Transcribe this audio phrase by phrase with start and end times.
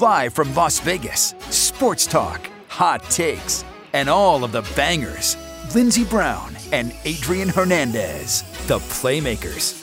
[0.00, 5.38] Live from Las Vegas, sports talk, hot takes, and all of the bangers.
[5.74, 9.82] Lindsey Brown and Adrian Hernandez, the Playmakers.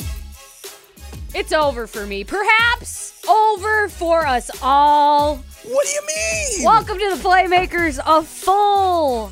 [1.33, 2.23] It's over for me.
[2.23, 5.38] Perhaps over for us all.
[5.38, 6.66] What do you mean?
[6.66, 9.31] Welcome to the Playmakers, a full,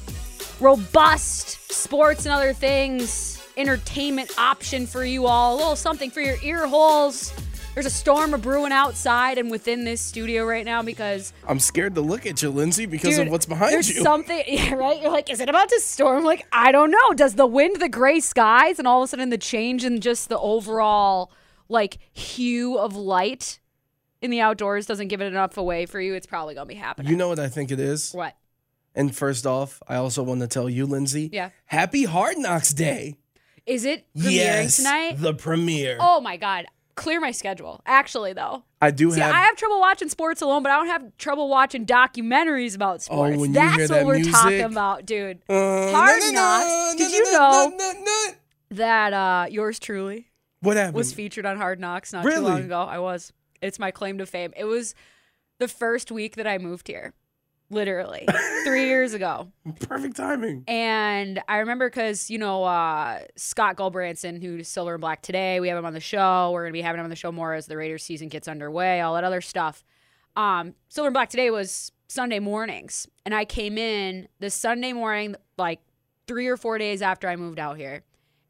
[0.60, 5.56] robust sports and other things entertainment option for you all.
[5.56, 7.34] A little something for your ear holes.
[7.74, 12.02] There's a storm brewing outside and within this studio right now because I'm scared to
[12.02, 14.02] look at you, Lindsey, because dude, of what's behind there's you.
[14.04, 15.02] something, yeah, right?
[15.02, 16.26] You're like, is it about to storm?
[16.26, 17.14] Like, I don't know.
[17.14, 20.28] Does the wind, the gray skies, and all of a sudden the change in just
[20.28, 21.32] the overall
[21.70, 23.62] like hue of light
[24.22, 26.14] in the outdoors doesn't give it enough away for you?
[26.14, 27.10] It's probably gonna be happening.
[27.10, 28.12] You know what I think it is?
[28.12, 28.36] what?
[28.94, 31.30] And first off, I also want to tell you, Lindsey.
[31.32, 31.52] Yeah.
[31.68, 33.16] Happy Hard Knocks Day.
[33.66, 35.16] Is it premiering yes, tonight?
[35.18, 35.98] the premiere.
[36.02, 36.66] Oh my god.
[37.02, 37.82] Clear my schedule.
[37.86, 38.64] Actually though.
[38.82, 39.34] I do See, have.
[39.34, 43.36] I have trouble watching sports alone, but I don't have trouble watching documentaries about sports.
[43.36, 44.34] Oh, when you That's what that we're music.
[44.34, 45.40] talking about, dude.
[45.50, 46.70] Uh, Hard na, na, Knocks.
[46.70, 47.78] na, Did you know
[48.72, 50.28] that uh yours truly
[50.62, 50.96] What happened?
[50.96, 52.82] was featured on Hard Knocks not too long ago?
[52.82, 53.34] I was.
[53.62, 54.54] It's my claim to fame.
[54.58, 54.96] It was
[55.60, 57.14] the first week that I moved here.
[57.72, 58.28] Literally.
[58.66, 59.48] 3 years ago.
[59.80, 60.64] Perfect timing.
[60.68, 65.70] And I remember because, you know, uh, Scott Gulbransen, who's Silver and Black today, we
[65.70, 66.52] have him on the show.
[66.52, 68.48] We're going to be having him on the show more as the Raiders season gets
[68.48, 69.84] underway, all that other stuff.
[70.36, 73.08] Um, Silver and Black today was Sunday mornings.
[73.26, 75.80] And I came in this Sunday morning, like
[76.28, 78.04] three or four days after I moved out here.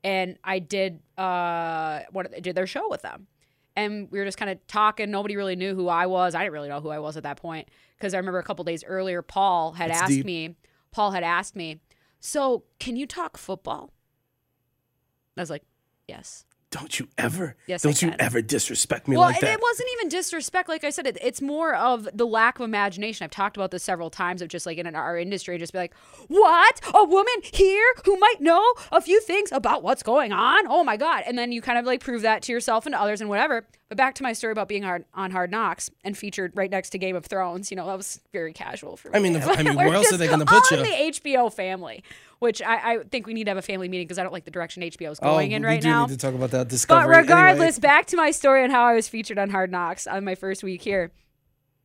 [0.03, 3.27] And I did uh, what did their show with them.
[3.75, 5.09] And we were just kind of talking.
[5.11, 6.35] Nobody really knew who I was.
[6.35, 8.65] I didn't really know who I was at that point because I remember a couple
[8.65, 10.25] days earlier, Paul had That's asked deep.
[10.25, 10.55] me.
[10.91, 11.79] Paul had asked me,
[12.19, 13.91] "So, can you talk football?"
[15.37, 15.63] I was like,
[16.07, 19.53] "Yes." Don't you ever, Yes, I don't you ever disrespect me well, like that.
[19.53, 20.69] it wasn't even disrespect.
[20.69, 23.25] Like I said, it, it's more of the lack of imagination.
[23.25, 25.93] I've talked about this several times of just like in our industry, just be like,
[26.29, 26.79] what?
[26.95, 30.65] A woman here who might know a few things about what's going on?
[30.67, 31.23] Oh my God.
[31.27, 33.67] And then you kind of like prove that to yourself and to others and whatever.
[33.91, 36.91] But back to my story about being hard, on Hard Knocks and featured right next
[36.91, 37.71] to Game of Thrones.
[37.71, 39.17] You know, that was very casual for me.
[39.17, 40.85] I mean, the- I mean, where else are they gonna all put in you?
[40.85, 42.01] the HBO family,
[42.39, 44.45] which I, I think we need to have a family meeting because I don't like
[44.45, 46.03] the direction HBO is oh, going in right now.
[46.03, 48.69] we do need to talk about that But regardless, Anyway, back to my story on
[48.69, 51.11] how I was featured on Hard Knocks on my first week here.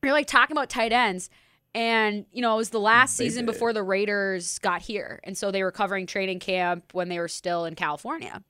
[0.01, 1.29] You're like talking about tight ends.
[1.75, 5.19] And, you know, it was the last season before the Raiders got here.
[5.25, 8.41] And so they were covering training camp when they were still in California.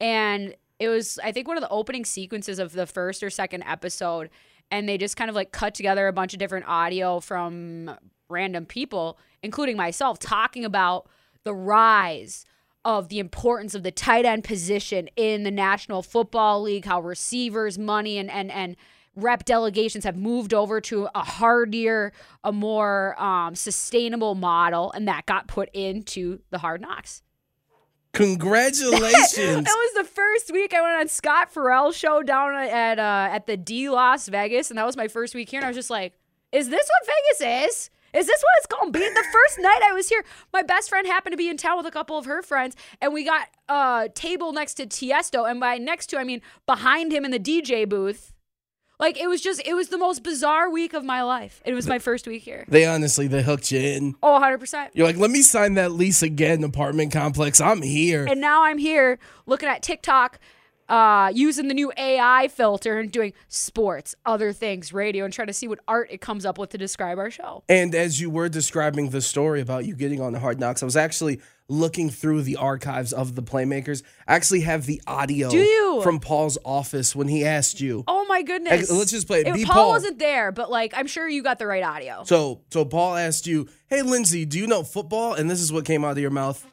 [0.00, 3.62] And it was, I think, one of the opening sequences of the first or second
[3.62, 4.30] episode.
[4.70, 7.96] And they just kind of like cut together a bunch of different audio from
[8.28, 11.08] random people, including myself, talking about
[11.44, 12.44] the rise
[12.84, 17.78] of the importance of the tight end position in the National Football League, how receivers,
[17.78, 18.76] money, and and and
[19.14, 22.12] rep delegations have moved over to a hardier,
[22.42, 27.22] a more um, sustainable model, and that got put into the Hard Knocks.
[28.12, 29.34] Congratulations.
[29.36, 33.46] that was the first week I went on Scott Ferrall's show down at uh, at
[33.46, 35.90] the D Las Vegas, and that was my first week here, and I was just
[35.90, 36.12] like,
[36.52, 39.00] "Is this what Vegas is?" Is this what it's gonna be?
[39.00, 40.22] The first night I was here,
[40.52, 43.14] my best friend happened to be in town with a couple of her friends, and
[43.14, 47.24] we got a table next to Tiesto, and by next to I mean behind him
[47.24, 48.31] in the DJ booth.
[49.02, 51.60] Like it was just, it was the most bizarre week of my life.
[51.64, 52.64] It was my first week here.
[52.68, 54.14] they honestly, they hooked you in.
[54.22, 54.92] Oh, 100 percent.
[54.94, 57.60] You're like, let me sign that lease again, apartment complex.
[57.60, 58.24] I'm here.
[58.24, 60.38] And now I'm here looking at TikTok,
[60.92, 65.52] uh, using the new AI filter and doing sports, other things, radio, and trying to
[65.54, 67.64] see what art it comes up with to describe our show.
[67.66, 70.84] And as you were describing the story about you getting on the Hard Knocks, I
[70.84, 74.02] was actually looking through the archives of the Playmakers.
[74.28, 76.02] I actually have the audio Do you?
[76.02, 78.04] from Paul's office when he asked you.
[78.06, 78.90] Oh my goodness!
[78.90, 79.46] Let's just play it.
[79.46, 79.88] If Paul, Paul.
[79.92, 82.24] wasn't there, but like I'm sure you got the right audio.
[82.24, 85.86] So, so Paul asked you, "Hey, Lindsey, do you know football?" And this is what
[85.86, 86.66] came out of your mouth.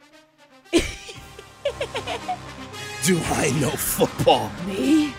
[3.10, 4.52] do I know football?
[4.68, 5.16] Me?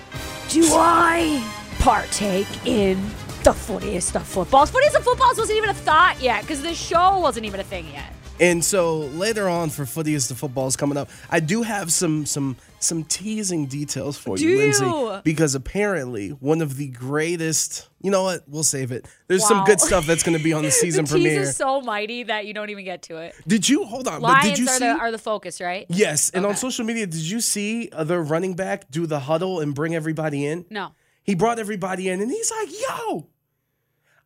[0.49, 1.45] Do I
[1.81, 3.03] partake in
[3.43, 4.71] the footiest of footballs?
[4.71, 7.89] Footiest of footballs wasn't even a thought yet because the show wasn't even a thing
[7.93, 8.13] yet.
[8.39, 12.57] And so later on for footiest of footballs coming up, I do have some some
[12.83, 15.21] some teasing details for Do you, Lindsay, you?
[15.23, 17.89] because apparently one of the greatest.
[18.01, 18.43] You know what?
[18.49, 19.07] We'll save it.
[19.29, 21.43] There's some good stuff that's going to be on the season the premiere.
[21.43, 23.35] is so mighty that you don't even get to it.
[23.47, 24.23] did you hold on?
[24.23, 24.79] but Lions did you are see?
[24.87, 25.85] the are the focus, right?
[25.91, 29.75] yes, and on social media, did you see the running back do the huddle and
[29.75, 30.65] bring everybody in?
[30.71, 30.93] No.
[31.23, 33.29] He brought everybody in, and he's like, "Yo,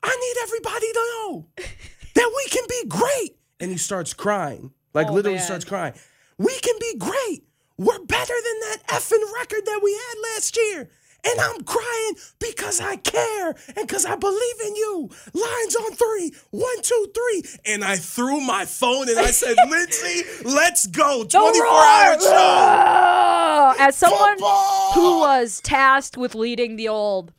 [0.03, 1.47] I need everybody to know
[2.15, 5.45] that we can be great." And he starts crying, like Oh, literally man.
[5.45, 5.95] starts crying.
[6.39, 7.45] We can be great.
[7.77, 10.89] We're better than that effing record that we had last year.
[11.27, 15.09] And I'm crying because I care and because I believe in you.
[15.33, 16.33] Lions on three.
[16.51, 17.43] One, two, three.
[17.65, 21.25] And I threw my phone and I said, Lindsey, let's go.
[21.25, 23.75] 24 hour show.
[23.79, 24.93] As someone Football!
[24.93, 27.33] who was tasked with leading the old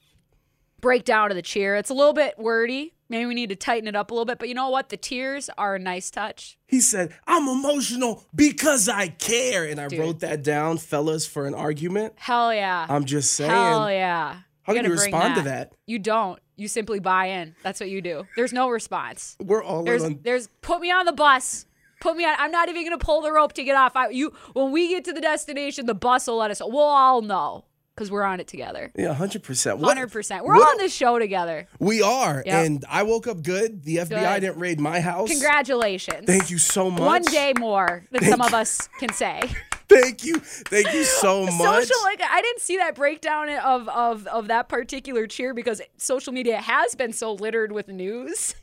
[0.81, 2.94] breakdown of the cheer, it's a little bit wordy.
[3.07, 4.39] Maybe we need to tighten it up a little bit.
[4.39, 4.89] But you know what?
[4.89, 6.57] The tears are a nice touch.
[6.67, 9.65] He said, I'm emotional because I care.
[9.65, 9.99] And I Dude.
[9.99, 12.13] wrote that down, fellas, for an argument.
[12.17, 12.87] Hell yeah.
[12.89, 13.51] I'm just saying.
[13.51, 14.37] Hell yeah.
[14.63, 15.73] How You can you respond to that?
[15.85, 16.39] You don't.
[16.55, 17.55] You simply buy in.
[17.61, 18.25] That's what you do.
[18.35, 19.35] There's no response.
[19.39, 20.19] We're all There's on.
[20.23, 21.67] there's put me on the bus.
[22.01, 22.35] Put me on.
[22.39, 23.95] I'm not even gonna pull the rope to get off.
[23.95, 26.61] I, you when we get to the destination, the bus will let us.
[26.63, 28.91] We'll all know because we're on it together.
[28.95, 29.77] Yeah, 100%.
[29.79, 30.43] What- Hundred percent.
[30.45, 31.67] We're what- on this show together.
[31.79, 32.43] We are.
[32.45, 32.65] Yep.
[32.65, 33.83] And I woke up good.
[33.83, 34.41] The FBI Good.
[34.41, 35.29] didn't raid my house.
[35.29, 36.25] Congratulations.
[36.25, 36.99] Thank you so much.
[37.01, 39.41] One day more than some of us can say.
[39.87, 40.39] Thank you.
[40.39, 41.83] Thank you so much.
[41.87, 46.33] Social like I didn't see that breakdown of of of that particular cheer because social
[46.33, 48.55] media has been so littered with news.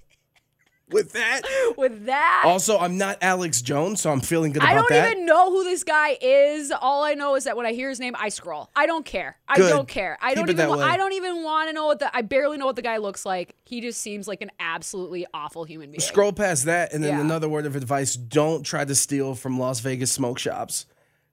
[0.93, 1.43] With that.
[1.77, 2.43] with that.
[2.45, 4.77] Also, I'm not Alex Jones, so I'm feeling good about that.
[4.77, 5.13] I don't that.
[5.13, 6.73] even know who this guy is.
[6.81, 8.71] All I know is that when I hear his name, I scroll.
[8.77, 9.37] I don't care.
[9.49, 9.71] I Good.
[9.71, 10.19] don't care.
[10.21, 10.69] I Keep don't even.
[10.69, 12.15] wa- I don't even want to know what the.
[12.17, 13.55] I barely know what the guy looks like.
[13.65, 16.01] He just seems like an absolutely awful human being.
[16.01, 17.21] Scroll past that, and then Yeah.
[17.21, 20.87] another word of advice don't try to steal from Las Vegas smoke shops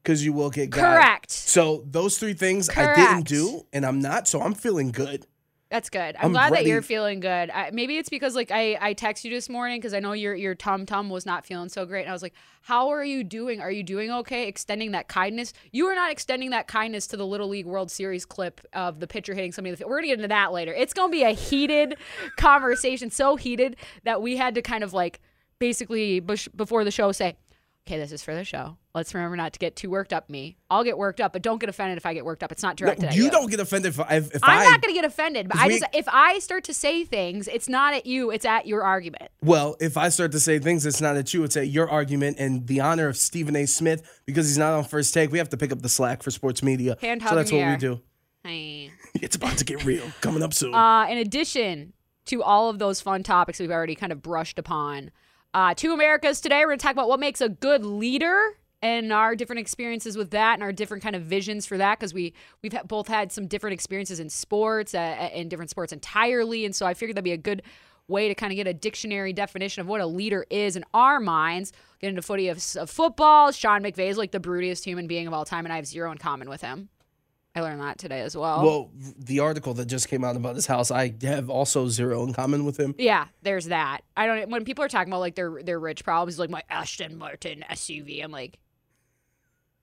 [0.04, 0.82] because you will get got.
[0.82, 1.32] Correct.
[1.32, 5.26] So, those three things I didn't do, and I'm not, so I'm feeling good.
[5.70, 6.16] That's good.
[6.16, 7.52] I'm, I'm glad that you're feeling good.
[7.52, 10.34] I, maybe it's because like I I text you this morning because I know your
[10.34, 12.34] your tum tum was not feeling so great, and I was like,
[12.64, 13.62] "How are you doing?
[13.62, 14.48] Are you doing okay?
[14.48, 15.54] Extending that kindness?
[15.72, 19.06] You are not extending that kindness to the Little League World Series clip of the
[19.06, 19.74] pitcher hitting somebody.
[19.74, 19.88] In the.
[19.88, 20.74] We're gonna get into that later.
[20.74, 21.98] It's gonna be a heated
[22.38, 23.76] conversation, so heated
[24.06, 25.20] that we had to kind of like
[25.60, 27.36] basically bush, before the show say.
[27.90, 28.78] Okay, this is for the show.
[28.94, 30.30] Let's remember not to get too worked up.
[30.30, 32.52] Me, I'll get worked up, but don't get offended if I get worked up.
[32.52, 33.32] It's not No, directed at you you.
[33.32, 34.64] don't get offended if, I- if, if I'm I.
[34.66, 37.48] not going to get offended, but I we- just if I start to say things,
[37.48, 39.32] it's not at you, it's at your argument.
[39.42, 42.38] Well, if I start to say things, it's not at you, it's at your argument
[42.40, 43.66] and the honor of Stephen A.
[43.66, 45.32] Smith because he's not on first take.
[45.32, 46.96] We have to pick up the slack for sports media.
[47.02, 48.02] Hand so that's what the we do.
[48.44, 48.92] Hey.
[49.16, 50.04] It's about to get real.
[50.22, 50.76] Coming up soon.
[50.76, 51.94] Uh, in addition
[52.26, 55.10] to all of those fun topics we've already kind of brushed upon,
[55.54, 56.60] uh, two Americas today.
[56.60, 60.32] We're going to talk about what makes a good leader and our different experiences with
[60.32, 63.32] that and our different kind of visions for that because we we've ha- both had
[63.32, 66.66] some different experiences in sports uh, in different sports entirely.
[66.66, 67.62] And so i figured that'd be a good
[68.08, 71.20] way to kind of get a dictionary definition of what a leader is in our
[71.20, 71.74] minds.
[72.00, 73.52] Get into footy of, of football.
[73.52, 76.12] Sean mcvay is like the brutiest human being of all time and i have zero
[76.12, 76.90] in common with him
[77.60, 80.66] i learned that today as well well, the article that just came out about his
[80.66, 82.96] house, I have also zero in common with him.
[82.98, 84.02] Yeah, there's that.
[84.16, 84.50] I don't.
[84.50, 88.24] When people are talking about like their their rich problems, like my Aston Martin SUV,
[88.24, 88.60] I'm like,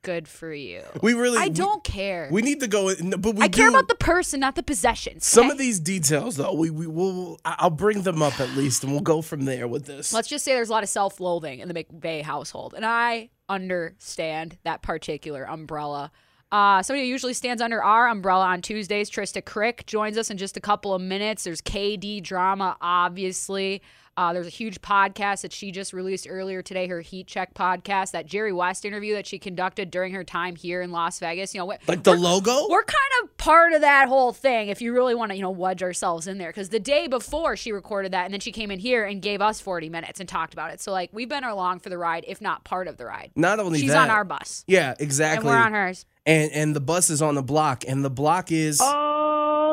[0.02, 0.83] good for you.
[1.02, 1.38] We really.
[1.38, 2.28] I don't care.
[2.30, 5.26] We need to go, in, but we I care about the person, not the possessions.
[5.26, 5.52] Some okay?
[5.52, 7.40] of these details, though, we we will.
[7.45, 10.12] I'll bring them up at least, and we'll go from there with this.
[10.12, 14.59] Let's just say there's a lot of self-loathing in the McVay household, and I understand
[14.64, 16.11] that particular umbrella.
[16.53, 20.37] Uh, somebody who usually stands under our umbrella on Tuesdays, Trysta Krick, joins us in
[20.37, 21.45] just a couple of minutes.
[21.45, 23.83] There's KD drama, obviously.
[24.16, 28.12] Uh, there's a huge podcast that she just released earlier today, her Heat Check podcast,
[28.12, 31.54] that Jerry West interview that she conducted during her time here in Las Vegas.
[31.54, 32.66] You know, we- Like the we're- logo?
[32.70, 35.50] We're kind of part of that whole thing if you really want to, you know,
[35.50, 36.49] wedge ourselves in there.
[36.49, 39.42] Because the day before she recorded that, and then she came in here and gave
[39.42, 40.80] us 40 minutes and talked about it.
[40.80, 43.32] So, like, we've been along for the ride, if not part of the ride.
[43.37, 45.02] Not only She's that, on our bus, Yeah, exactly.
[45.02, 45.50] and exactly.
[45.50, 46.06] we're on hers.
[46.25, 49.25] And and the bus is on the block, and the block is Oh,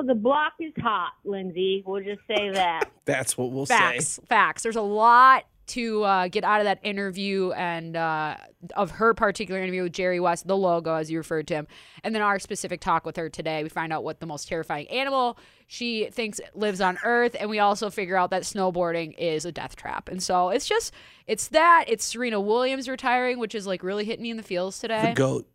[0.04, 1.84] the block is hot, Lindsay.
[1.86, 2.92] We'll just say that.
[3.06, 4.24] that's what we'll Facts, say.
[4.28, 4.64] facts.
[4.64, 8.36] There's a lot to uh, get out of that interview and uh,
[8.76, 11.68] of her particular interview with Jerry West, the logo as you referred to him,
[12.04, 13.64] and then our specific talk with her today.
[13.64, 17.60] We find out what the most terrifying animal she thinks lives on Earth, and we
[17.60, 20.10] also figure out that snowboarding is a death trap.
[20.10, 20.94] And so it's just
[21.28, 24.80] it's that it's Serena Williams retiring, which is like really hitting me in the feels
[24.80, 25.12] today.
[25.12, 25.48] The goat.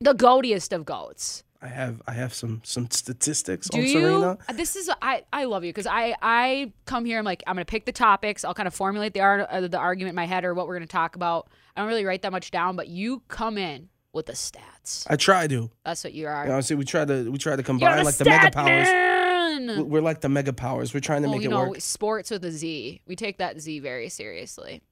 [0.00, 1.42] the goatiest of goats.
[1.60, 3.92] I have I have some some statistics Do on you?
[3.92, 4.38] Serena.
[4.54, 7.18] This is I I love you because I I come here.
[7.18, 8.44] I'm like I'm gonna pick the topics.
[8.44, 10.76] I'll kind of formulate the art uh, the argument in my head or what we're
[10.76, 11.48] gonna talk about.
[11.76, 15.04] I don't really write that much down, but you come in with the stats.
[15.10, 15.70] I try to.
[15.84, 16.44] That's what you are.
[16.44, 18.86] You know, see, we try to we try to combine like the mega powers.
[18.86, 19.88] man!
[19.88, 20.94] We're like the mega powers.
[20.94, 21.80] We're trying to Well, make you it know, work.
[21.80, 23.00] sports with a Z.
[23.06, 24.82] We take that Z very seriously.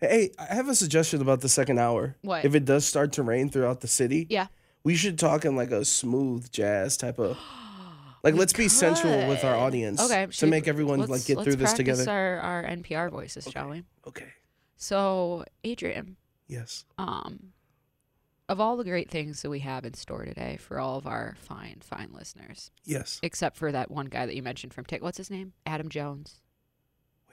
[0.00, 2.14] Hey, I have a suggestion about the second hour.
[2.22, 2.44] What?
[2.44, 4.46] If it does start to rain throughout the city, Yeah.
[4.84, 7.38] We should talk in like a smooth jazz type of.
[8.24, 10.00] Like, let's be sensual with our audience.
[10.00, 10.28] Okay.
[10.30, 12.08] To make everyone like get through this together.
[12.08, 13.82] Our, our NPR voices, shall we?
[14.06, 14.28] Okay.
[14.76, 16.14] So, Adrian,
[16.46, 16.84] Yes.
[16.98, 17.52] um,
[18.48, 21.34] of all the great things that we have in store today for all of our
[21.40, 23.18] fine, fine listeners, Yes.
[23.24, 25.02] except for that one guy that you mentioned from Tik.
[25.02, 25.52] What's his name?
[25.66, 26.40] Adam Jones.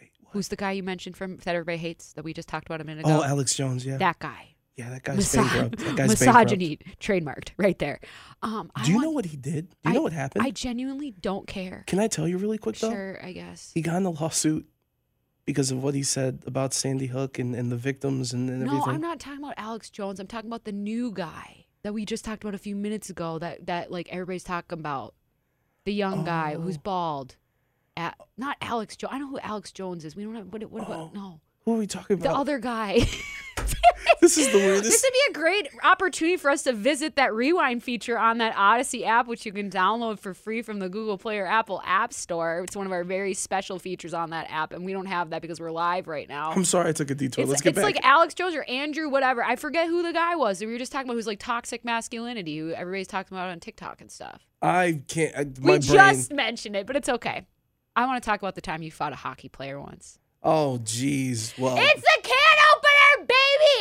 [0.02, 0.10] Wait.
[0.22, 0.34] What?
[0.34, 2.84] Who's the guy you mentioned from that everybody hates that we just talked about a
[2.84, 3.20] minute ago?
[3.20, 3.86] Oh, Alex Jones.
[3.86, 3.98] Yeah.
[3.98, 4.56] that guy.
[4.76, 5.78] Yeah, that guy's Miso- bankrupt.
[5.80, 6.20] That guy's bankrupt.
[6.52, 8.00] misogyny trademarked right there.
[8.42, 9.70] Um, I Do you want- know what he did?
[9.84, 10.46] Do you know what happened?
[10.46, 11.84] I genuinely don't care.
[11.88, 12.90] Can I tell you really quick though?
[12.92, 13.72] Sure, I guess.
[13.74, 14.68] He got in a lawsuit
[15.46, 18.68] because of what he said about Sandy Hook and, and the victims and, and No,
[18.72, 18.94] everything.
[18.96, 20.20] I'm not talking about Alex Jones.
[20.20, 23.40] I'm talking about the new guy that we just talked about a few minutes ago.
[23.40, 25.16] That that like everybody's talking about,
[25.86, 26.82] the young guy who's Oh.
[26.84, 27.36] bald.
[27.98, 29.14] At, not Alex Jones.
[29.14, 30.16] I know who Alex Jones is.
[30.16, 30.64] We don't have what.
[30.72, 30.84] What?
[30.88, 31.04] Oh.
[31.06, 32.32] what no, Who are we talking about?
[32.32, 33.00] the other guy.
[34.22, 34.84] this is the weirdest.
[34.84, 38.56] This would be a great opportunity for us to visit that rewind feature on that
[38.56, 42.14] Audacy app, which you can download for free from the Google Play or Apple App
[42.14, 42.62] Store.
[42.64, 45.42] It's one of our very special features on that app, and we don't have that
[45.42, 46.52] because we're live right now.
[46.52, 47.44] I'm sorry I took a detour.
[47.44, 47.90] It's, Let's get it's back.
[47.90, 49.44] It's like Alex Jones or Andrew, whatever.
[49.44, 52.58] I forget who the guy was we were just talking about who's like toxic masculinity,
[52.58, 54.46] who everybody's talking about on TikTok and stuff.
[54.62, 55.36] I can't.
[55.36, 55.82] I, my we brain.
[55.82, 57.46] just mentioned it, but it's okay.
[57.96, 60.20] I want to talk about the time you fought a hockey player once.
[60.42, 61.58] Oh, jeez.
[61.60, 62.30] Well, It's the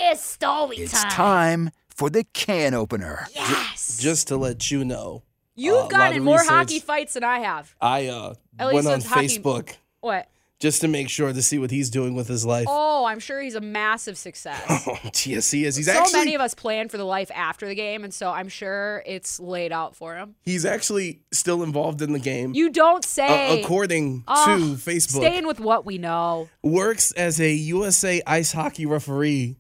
[0.09, 0.15] baby!
[0.15, 1.11] It's story It's time.
[1.11, 3.27] time for the can opener.
[3.35, 3.99] Yes.
[4.01, 5.23] just to let you know,
[5.55, 6.49] You've uh, gotten in more research.
[6.51, 7.75] hockey fights than I have.
[7.81, 10.29] I uh, At went least on it's hockey- Facebook What?
[10.61, 12.67] just to make sure to see what he's doing with his life.
[12.69, 14.61] Oh, I'm sure he's a massive success.
[14.89, 15.77] Oh, yes, he is.
[15.77, 18.31] He's so actually many of us plan for the life after the game, and so
[18.31, 20.35] I'm sure it's laid out for him.
[20.45, 22.55] he's actually still involved in the game.
[22.55, 23.61] You don't Uh, say.
[23.63, 26.49] according Oh, to Facebook, Staying with what we know.
[26.63, 29.57] works as a USA ice hockey referee.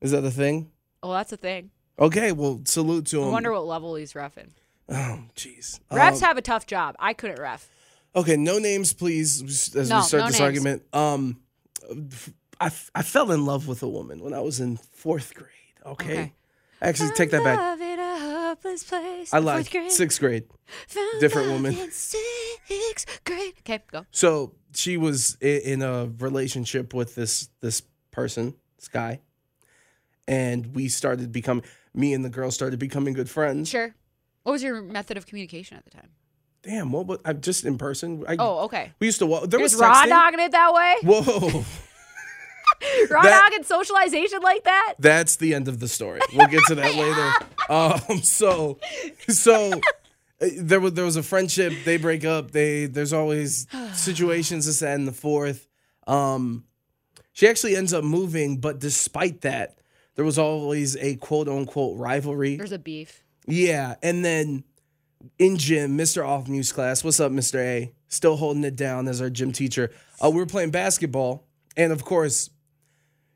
[0.00, 0.70] Is that the thing?
[1.02, 1.70] Oh, that's a thing.
[1.98, 3.28] Okay, well, salute to him.
[3.28, 4.50] I wonder what level he's refing.
[4.88, 5.80] Oh, jeez.
[5.90, 6.94] Refs Um, have a tough job.
[6.98, 7.68] I couldn't ref.
[8.16, 9.42] Okay, no names, please,
[9.76, 10.40] as No, we start no this names.
[10.40, 10.82] argument.
[10.92, 11.40] Um,
[12.60, 15.48] I, f- I fell in love with a woman when I was in fourth grade.
[15.84, 16.32] Okay, Okay.
[16.82, 17.78] actually, take that back.
[17.80, 19.32] In a hopeless place.
[19.34, 19.70] I lied.
[19.70, 19.90] grade.
[19.90, 20.44] Sixth grade.
[20.88, 21.74] Found different woman.
[21.90, 23.54] Sixth grade.
[23.60, 24.06] Okay, go.
[24.10, 29.20] So she was in a relationship with this this person, this guy,
[30.28, 31.64] and we started becoming.
[31.94, 33.68] Me and the girl started becoming good friends.
[33.70, 33.92] Sure.
[34.44, 36.10] What was your method of communication at the time?
[36.62, 37.06] Damn, what?
[37.06, 38.24] was I'm just in person.
[38.28, 38.92] I, Oh, okay.
[39.00, 39.48] we used to walk.
[39.50, 40.08] There You're was raw texting.
[40.10, 40.96] dogging it that way?
[41.02, 41.64] Whoa.
[43.10, 44.94] Raw That- dogging socialization like that?
[44.98, 46.20] That's the end of the story.
[46.34, 46.94] We'll get to that
[47.68, 48.12] later.
[48.12, 48.78] Um, so,
[49.28, 49.72] so
[50.40, 51.72] uh, there was there was a friendship.
[51.84, 52.50] They break up.
[52.52, 55.66] They there's always situations this that, and the fourth.
[56.06, 56.64] Um,
[57.32, 59.77] she actually ends up moving, but despite that,
[60.18, 62.56] there was always a quote unquote rivalry.
[62.56, 63.22] There's a beef.
[63.46, 64.64] Yeah, and then
[65.38, 66.26] in gym, Mr.
[66.26, 67.04] Off News class.
[67.04, 67.60] What's up, Mr.
[67.60, 67.92] A?
[68.08, 69.92] Still holding it down as our gym teacher.
[70.20, 71.46] Uh, we were playing basketball,
[71.76, 72.50] and of course,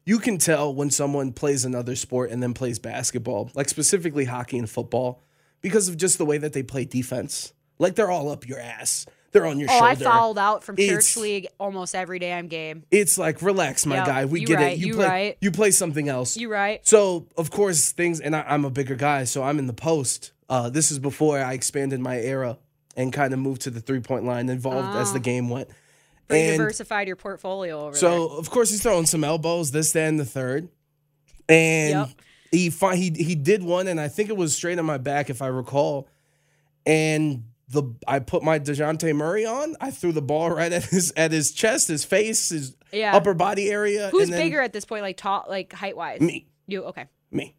[0.05, 4.59] you can tell when someone plays another sport and then plays basketball, like specifically hockey
[4.59, 5.23] and football,
[5.61, 7.53] because of just the way that they play defense.
[7.79, 9.07] Like they're all up your ass.
[9.33, 9.85] They're on your shoulder.
[9.85, 10.09] Oh, shoulder.
[10.09, 12.85] I fouled out from church It's- league almost every I'm game.
[12.91, 14.25] It's like relax, my Yep, guy.
[14.27, 14.79] We get right, it.
[14.79, 15.07] You, you play.
[15.09, 15.39] right.
[15.41, 16.37] You play something else.
[16.37, 16.87] You right?
[16.87, 20.33] So of course things, and I, I'm a bigger guy, so I'm in the post.
[20.51, 22.59] Uh, this is before I expanded my era
[22.95, 25.23] and kind of moved to the three point line, evolved as the Oh.
[25.23, 25.69] game went.
[26.29, 30.21] And- diversified your portfolio over So of course he's throwing some elbows, this, that, and
[30.21, 30.69] the third,
[31.49, 32.09] and Yep.
[32.51, 35.31] he fi- he he did one, and I think it was straight on my back,
[35.31, 36.07] if I recall,
[36.87, 39.75] and the I put my Dejounte Murray on.
[39.81, 43.17] I threw the ball right at his at his chest, his face, his Yeah.
[43.17, 44.09] upper body area.
[44.11, 46.21] Who's bigger at this point, like tall, like height wise?
[46.21, 47.07] Me, You okay?
[47.31, 47.57] me.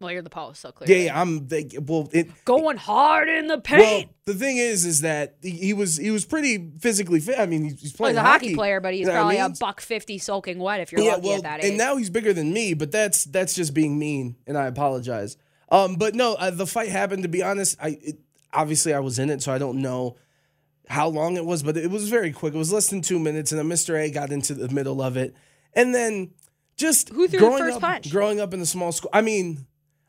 [0.00, 1.04] Well, you're the post, so clearly.
[1.06, 1.18] yeah.
[1.18, 2.10] I'm the, well.
[2.12, 4.10] It, Going hard in the well, paint.
[4.26, 7.38] the thing is, is that he, was he was pretty physically fit.
[7.38, 9.38] I mean, he's, he's Well, playing he's a hockey, player, but he's what I probably
[9.38, 11.68] a buck fifty soaking wet if you're yeah, lucky well, at that age.
[11.70, 15.36] and now he's bigger than me, but that's that's just being mean, and I apologize.
[15.70, 17.22] Um, but no, uh, the fight happened.
[17.22, 18.18] To be honest, I it,
[18.54, 20.16] obviously I was in it, so I don't know
[20.88, 22.54] how long it was, but it was very quick.
[22.54, 23.98] It was less than two minutes, and then Mr.
[23.98, 25.34] A got into the middle of it,
[25.74, 26.30] and then
[26.76, 28.10] just Who threw the growing first up, punch?
[28.10, 29.66] Growing up in the small school, I mean,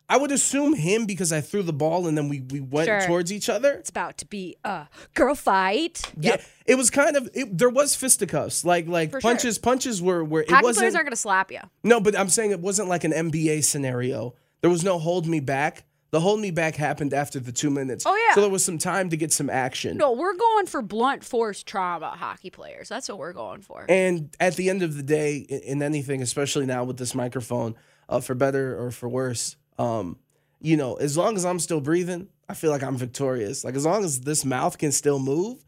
[0.08, 3.02] I would assume him because I threw the ball, and then we we went Sure.
[3.08, 3.72] towards each other.
[3.74, 6.02] it's about to be a girl fight.
[6.20, 6.38] Yeah,
[6.68, 9.32] it was kind of it, there was fisticuffs, like like For sure.
[9.32, 9.58] punches.
[9.58, 10.82] Punches were where it Hockey wasn't.
[10.82, 11.62] players aren't going to slap you.
[11.84, 14.36] No, but I'm saying it wasn't like an NBA scenario.
[14.62, 15.86] There was no hold me back.
[16.16, 18.06] The hold me back happened after the two minutes.
[18.08, 18.36] Oh, yeah.
[18.36, 19.98] So there was some time to get some action.
[19.98, 22.88] No, we're going for blunt force trauma hockey players.
[22.88, 23.86] That's what we're going for.
[23.90, 27.76] And at the end of the day, in, in anything, especially now with this microphone,
[28.08, 30.18] uh, for better or for worse, um,
[30.62, 33.66] you know, as long as I'm still breathing, I feel like I'm victorious.
[33.66, 35.66] Like as long as this mouth can still move,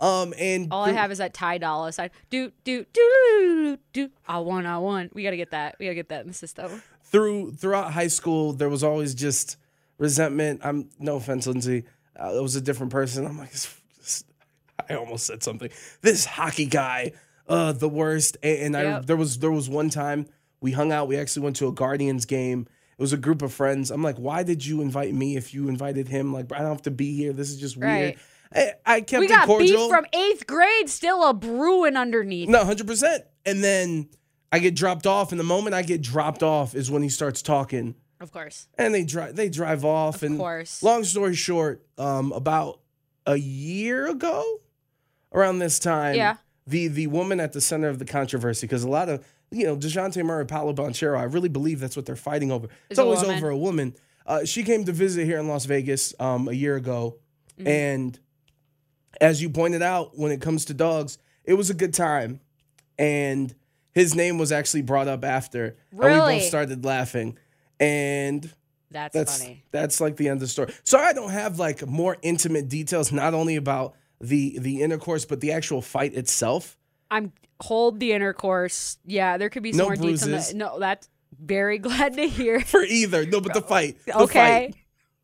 [0.00, 2.08] um, and All I have is that Ty Dolla sign.
[2.30, 4.08] Do do do do.
[4.26, 4.64] I won.
[4.64, 5.10] I won.
[5.12, 5.76] We gotta get that.
[5.78, 6.82] We gotta get that in the system.
[7.04, 9.58] through throughout high school, there was always just
[10.00, 10.62] resentment.
[10.64, 11.84] I'm no offense, Lindsey.
[12.18, 13.24] Uh, it was a different person.
[13.26, 14.24] I'm like, this, this-
[14.88, 15.70] I almost said something.
[16.00, 17.12] This hockey guy,
[17.46, 18.36] uh, the worst.
[18.42, 20.26] And, and I there was there was one time
[20.60, 21.06] we hung out.
[21.06, 22.66] We actually went to a Guardians game.
[22.98, 23.90] It was a group of friends.
[23.90, 26.32] I'm like, why did you invite me if you invited him?
[26.32, 27.32] Like, I don't have to be here.
[27.32, 28.16] This is just weird.
[28.16, 28.18] Right.
[28.52, 29.86] I, I kept we it got cordial.
[29.86, 32.48] beef from eighth grade, still a brewing underneath.
[32.48, 33.24] No, hundred percent.
[33.46, 34.08] And then
[34.52, 37.42] I get dropped off, and the moment I get dropped off is when he starts
[37.42, 38.68] talking, Of course.
[38.76, 40.16] and they drive they drive off.
[40.16, 40.82] Of and course.
[40.82, 42.80] long story short, um, about
[43.26, 44.60] a year ago,
[45.32, 46.36] around this time, Yeah.
[46.66, 49.76] the the woman at the center of the controversy, because a lot of you know
[49.76, 52.68] Dejounte Murray, Paolo Banchero, I really believe that's what they're fighting over.
[52.90, 53.94] It's a always over a woman.
[54.26, 57.16] Uh, she came to visit here in Las Vegas um, a year ago,
[57.58, 57.66] Mm-hmm.
[57.68, 58.20] and
[59.20, 62.40] as you pointed out, when it comes to dogs, it was a good time,
[62.98, 63.54] and
[63.92, 66.06] his name was actually brought up after, and we
[66.38, 67.36] both started laughing,
[67.80, 68.52] and
[68.90, 69.64] That's, that's funny.
[69.72, 70.72] that's like the end of the story.
[70.84, 75.40] So I don't have like more intimate details, not only about the the intercourse, but
[75.40, 76.76] the actual fight itself.
[77.10, 78.98] I'm hold the intercourse.
[79.04, 80.24] Yeah, there could be some No more details.
[80.24, 80.48] bruises.
[80.48, 80.56] that.
[80.56, 81.08] No, that's
[81.42, 82.60] very glad to hear.
[82.64, 84.68] For either, no, but the fight, the Okay.
[84.68, 84.74] fight.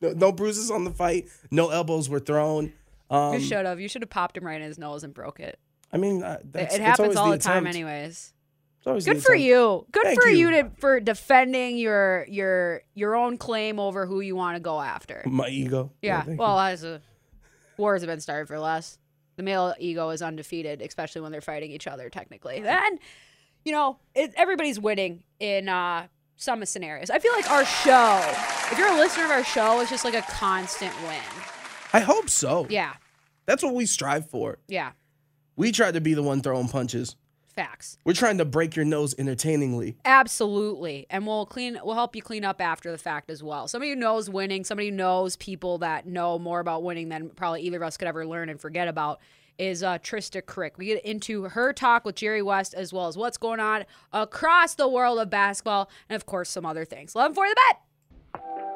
[0.00, 1.28] No, no bruises on the fight.
[1.50, 2.72] No elbows were thrown.
[3.08, 3.80] Um, you should have.
[3.80, 5.58] You should have popped him right in his nose and broke it.
[5.92, 8.32] I mean, uh, It, that's, it happens all the, the time, anyways.
[8.86, 9.84] It's always the Good for you.
[9.90, 10.48] Good Thank for you.
[10.48, 10.62] you.
[10.62, 15.24] to for defending your your your own claim over who you want to go after.
[15.26, 15.90] My ego.
[16.02, 16.22] Yeah.
[16.22, 17.02] thank well, as a
[17.78, 18.98] wars have been started for less.
[19.34, 22.08] The male ego is undefeated, especially when they're fighting each other.
[22.08, 23.00] Technically, then
[23.64, 27.10] you know it, everybody's winning in uh, some scenarios.
[27.10, 28.20] I feel like our show.
[28.70, 31.18] If you're a listener of our show, it's just like a constant win.
[31.92, 32.68] I hope so.
[32.70, 32.94] Yeah.
[33.46, 34.58] That's what we strive for.
[34.68, 34.92] Yeah.
[35.56, 37.16] We try to be the one throwing punches.
[37.56, 37.96] Facts.
[38.04, 39.96] We're trying to break your nose entertainingly.
[40.04, 41.06] Absolutely.
[41.08, 43.66] And we'll clean we'll help you clean up after the fact as well.
[43.66, 47.62] Somebody who knows winning, somebody who knows people that know more about winning than probably
[47.62, 49.20] either of us could ever learn and forget about
[49.58, 50.72] is uh, Trysta Krick.
[50.76, 54.74] We get into her talk with Jerry West as well as what's going on across
[54.74, 57.14] the world of basketball and of course some other things.
[57.14, 57.56] 11 for the
[58.34, 58.75] bet.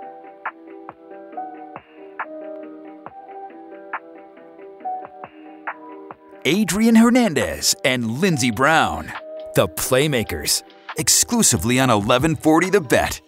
[6.47, 9.13] Adrian Hernandez and Lindsey Brown,
[9.57, 10.63] the Playmakers,
[10.97, 13.21] exclusively on 1140 The Bet.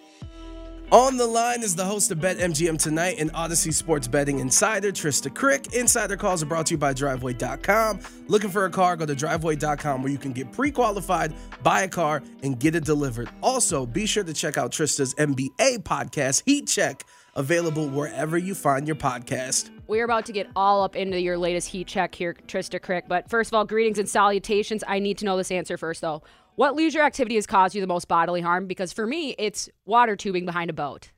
[0.91, 5.31] On the line is the host of BetMGM tonight and Audacy Sports Betting Insider, Trysta
[5.31, 5.75] Krick.
[5.75, 8.01] Insider calls are brought to you by Driveway.com.
[8.29, 11.89] Looking for a car, go to Driveway.com where you can get pre qualified, buy a
[11.89, 13.31] car, and get it delivered.
[13.43, 17.05] Also, be sure to check out Trysta's NBA podcast, Heat Check,
[17.37, 19.71] available wherever you find your podcast.
[19.87, 23.03] We're about to get all up into your latest heat check here, Trysta Krick.
[23.09, 24.85] But first of all, greetings and salutations.
[24.87, 26.23] I need to know this answer first, though.
[26.55, 28.67] What leisure activity has caused you the most bodily harm?
[28.67, 31.11] Because for me, it's water tubing behind a boat.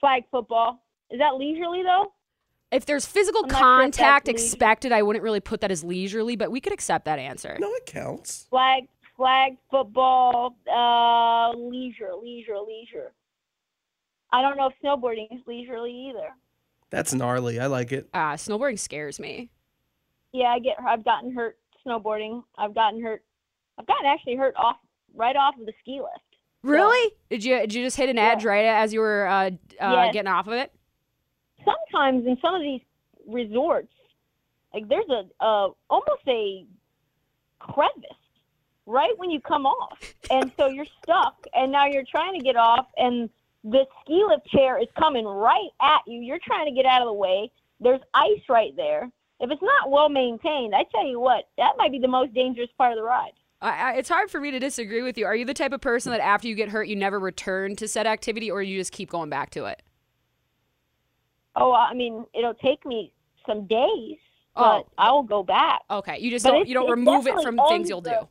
[0.00, 0.82] Flag football.
[1.10, 2.12] Is that leisurely though?
[2.72, 4.34] If there's physical I'm sure if contact leisure.
[4.34, 7.56] expected, I wouldn't really put that as leisurely, but we could accept that answer.
[7.60, 8.46] No, it counts.
[8.50, 10.56] Flag flag football.
[10.66, 13.12] Uh, leisure, leisure, leisure.
[14.32, 16.30] I don't know if snowboarding is leisurely either.
[16.94, 17.58] That's gnarly.
[17.58, 18.08] I like it.
[18.14, 19.50] Uh, snowboarding scares me.
[20.32, 20.76] Yeah, I get.
[20.86, 22.44] I've gotten hurt snowboarding.
[22.56, 23.24] I've gotten hurt.
[23.76, 24.76] I've gotten actually hurt off
[25.12, 26.20] right off of the ski lift.
[26.62, 27.12] Really?
[27.30, 28.50] Did you did you just hit an edge Yeah.
[28.50, 30.12] right as you were uh, uh, Yes.
[30.12, 30.72] getting off of it?
[31.64, 32.80] Sometimes in some of these
[33.26, 33.92] resorts,
[34.72, 36.64] like there's a uh, almost a
[37.58, 38.04] crevice
[38.86, 39.98] right when you come off,
[40.30, 43.28] and so you're stuck, and now you're trying to get off, and
[43.64, 46.20] the ski lift chair is coming right at you.
[46.20, 47.50] You're trying to get out of the way.
[47.80, 49.10] There's ice right there.
[49.40, 52.70] If it's not well maintained, I tell you what, that might be the most dangerous
[52.78, 53.32] part of the ride.
[53.60, 55.26] I, I, it's hard for me to disagree with you.
[55.26, 57.88] Are you the type of person that after you get hurt, you never return to
[57.88, 59.82] said activity, or you just keep going back to it?
[61.56, 63.12] Oh, I mean, it'll take me
[63.46, 64.18] some days,
[64.56, 64.62] oh.
[64.62, 64.88] but Oh.
[64.98, 65.82] I will go back.
[65.90, 68.28] Okay, you just But don't you don't it remove it from things you'll the- do.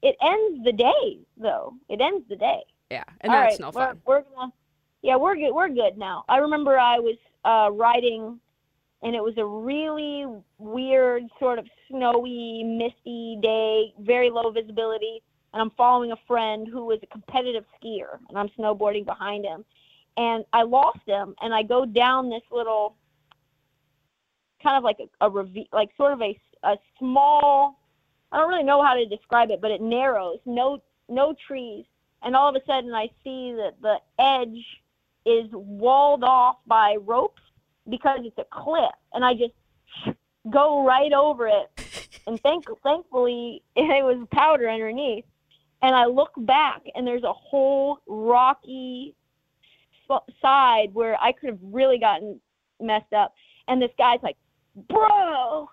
[0.00, 1.74] It ends the day, though.
[1.88, 2.60] It ends the day.
[2.90, 4.02] Yeah, and All that's right, no we're- fun.
[4.06, 4.52] We're, gonna,
[5.02, 5.52] yeah, we're good.
[5.52, 6.24] We're good now.
[6.28, 8.40] I remember I was uh, riding,
[9.02, 10.26] and it was a really
[10.58, 15.22] weird, sort of snowy, misty day, very low visibility.
[15.52, 19.64] And I'm following a friend who was a competitive skier, and I'm snowboarding behind him.
[20.16, 22.96] And I lost him, and I go down this little,
[24.62, 27.78] kind of like a, a ravi- like sort of a, a small.
[28.32, 30.38] I don't really know how to describe it, but it narrows.
[30.44, 31.84] No, no trees
[32.22, 34.64] and all of a sudden I see that the edge
[35.24, 37.42] is walled off by ropes
[37.88, 39.54] because it's a cliff, and I just
[40.50, 41.70] go right over it.
[42.26, 45.24] And thank thankfully it was powder underneath,
[45.82, 49.14] and I look back and there's a whole rocky
[50.40, 52.40] side where I could have really gotten
[52.80, 53.34] messed up.
[53.66, 54.36] And this guy's like,
[54.88, 55.68] "Bro,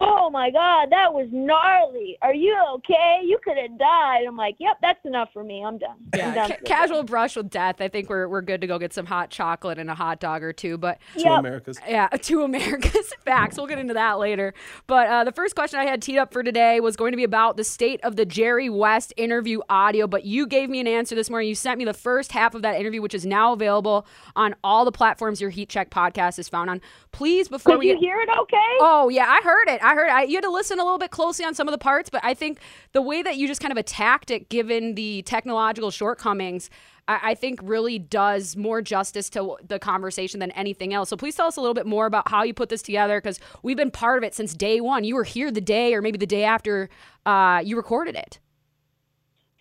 [0.00, 2.18] oh my God, that was gnarly.
[2.22, 3.20] Are you okay?
[3.24, 5.64] You could have died." I'm like, "Yep, that's enough for me.
[5.64, 5.96] I'm done.
[6.14, 7.76] I'm Yeah, done ca- for the casual brush with death.
[7.80, 10.42] I think we're we're good to go get some hot chocolate and a hot dog
[10.42, 10.78] or two.
[10.78, 11.38] But Two Yep.
[11.40, 11.78] Americas.
[11.88, 13.56] yeah, two America's facts.
[13.56, 14.54] We'll get into that later.
[14.86, 17.24] But uh, the first question I had teed up for today was going to be
[17.24, 20.06] about the state of the Jerry West interview audio.
[20.06, 21.48] But you gave me an answer this morning.
[21.48, 24.06] You sent me the first half of that interview, which is now available
[24.36, 26.80] on all the platforms your Heat Check podcast is found on.
[27.12, 28.76] Please, before Did we you get hear it okay?
[28.80, 29.82] Oh yeah, I heard it.
[29.82, 30.10] I heard.
[30.10, 32.24] I, you had to listen a little bit closely on some of the parts, but
[32.24, 32.58] I think
[32.92, 36.70] the way that you just kind of attacked it, given the technological shortcomings,
[37.06, 41.08] I, I think really does more justice to the conversation than anything else.
[41.08, 43.40] So please tell us a little bit more about how you put this together, because
[43.62, 45.04] we've been part of it since day one.
[45.04, 46.88] You were here the day, or maybe the day after
[47.26, 48.38] uh, you recorded it.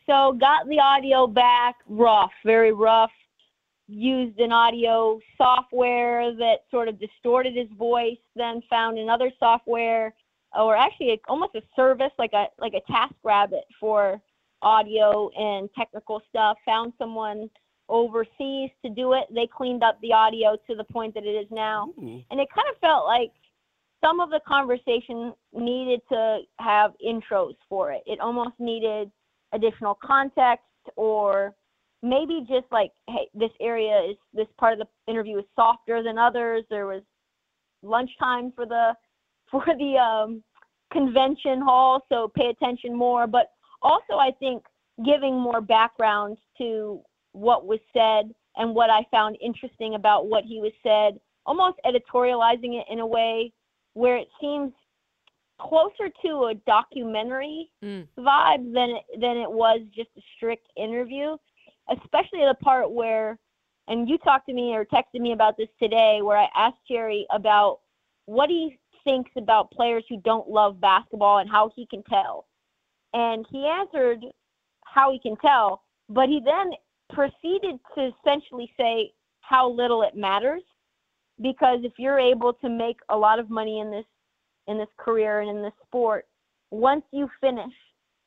[0.06, 3.12] So got the audio back rough, very rough.
[3.88, 8.17] Used an audio software that sort of distorted his voice.
[8.36, 10.13] Then found another software,
[10.58, 14.21] or actually a, almost a service like a like a TaskRabbit for
[14.62, 16.58] audio and technical stuff.
[16.65, 17.50] Found someone
[17.89, 19.26] overseas to do it.
[19.34, 21.93] They cleaned up the audio to the point that it is now.
[22.30, 23.32] and it kind of felt like
[24.04, 28.04] some of the conversation needed to have intros for it.
[28.06, 29.12] It almost needed
[29.54, 31.56] additional context or
[32.03, 36.17] maybe just like hey this area is this part of the interview is softer than
[36.17, 36.63] others.
[36.69, 37.03] There was
[37.83, 38.93] lunchtime for the
[39.51, 40.43] for the um
[40.91, 43.27] convention hall so pay attention more.
[43.27, 44.63] But also i think
[45.05, 46.99] giving more background to
[47.33, 52.79] what was said and what i found interesting about what he was said almost editorializing
[52.79, 53.51] it in a way
[53.93, 54.71] where it seems
[55.60, 58.07] closer to a documentary Mm.
[58.17, 61.36] vibe than it, than it was just a strict interview,
[61.89, 63.38] especially the part where,
[63.88, 67.26] and you talked to me or texted me about this today, where I asked Jerry
[67.32, 67.80] about
[68.26, 72.45] what he thinks about players who don't love basketball and how he can tell,
[73.13, 74.26] and he answered
[74.86, 76.71] how he can tell, but he then
[77.13, 80.63] proceeded to essentially say how little it matters,
[81.41, 84.06] because if you're able to make a lot of money in this
[84.67, 86.28] in this career and in this sport,
[86.71, 87.71] once you finish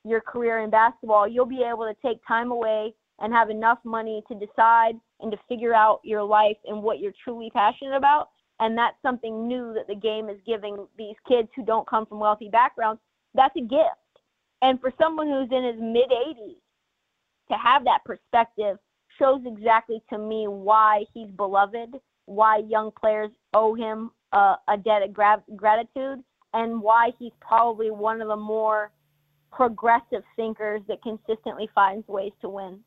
[0.05, 4.23] your career in basketball, you'll be able to take time away and have enough money
[4.29, 8.31] to decide and to figure out your life and what you're truly passionate about.
[8.59, 12.21] And that's something new that the game is giving these kids who don't come from
[12.21, 13.01] wealthy backgrounds.
[13.35, 13.97] That's a gift.
[14.63, 16.61] And for someone who's in his mid 80s
[17.51, 18.77] to have that perspective
[19.19, 25.03] shows exactly to me why he's beloved, why young players owe him uh, a debt
[25.03, 28.93] of gra- gratitude, and why he's probably one of the more
[29.53, 32.79] progressive thinkers that consistently finds ways to win.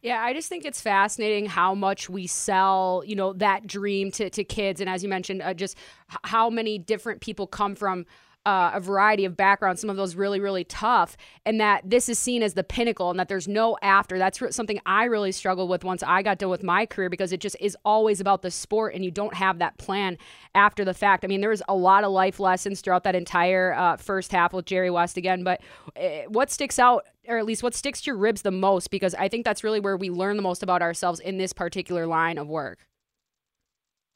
[0.00, 4.30] Yeah, I just think it's fascinating how much we sell, you know, that dream to,
[4.30, 4.80] to kids.
[4.80, 5.76] And as you mentioned, uh, just
[6.10, 8.06] h- how many different people come from
[8.46, 12.18] uh, a variety of backgrounds, some of those really, really tough, and that this is
[12.18, 14.18] seen as the pinnacle and that there's no after.
[14.18, 17.32] That's re- something I really struggled with once I got done with my career because
[17.32, 20.16] it just is always about the sport and you don't have that plan
[20.54, 21.24] after the fact.
[21.24, 24.52] I mean, there was a lot of life lessons throughout that entire uh, first half
[24.52, 25.60] with Jerry West again, but
[25.96, 29.14] uh, what sticks out or at least what sticks to your ribs the most because
[29.14, 32.38] I think that's really where we learn the most about ourselves in this particular line
[32.38, 32.86] of work.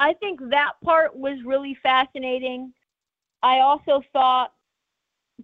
[0.00, 2.72] I think that part was really fascinating.
[3.42, 4.52] I also thought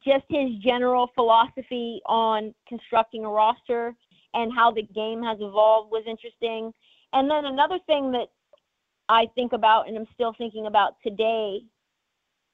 [0.05, 3.95] just his general philosophy on constructing a roster
[4.35, 6.73] and how the game has evolved was interesting.
[7.13, 8.29] And then another thing that
[9.09, 11.61] I think about and I'm still thinking about today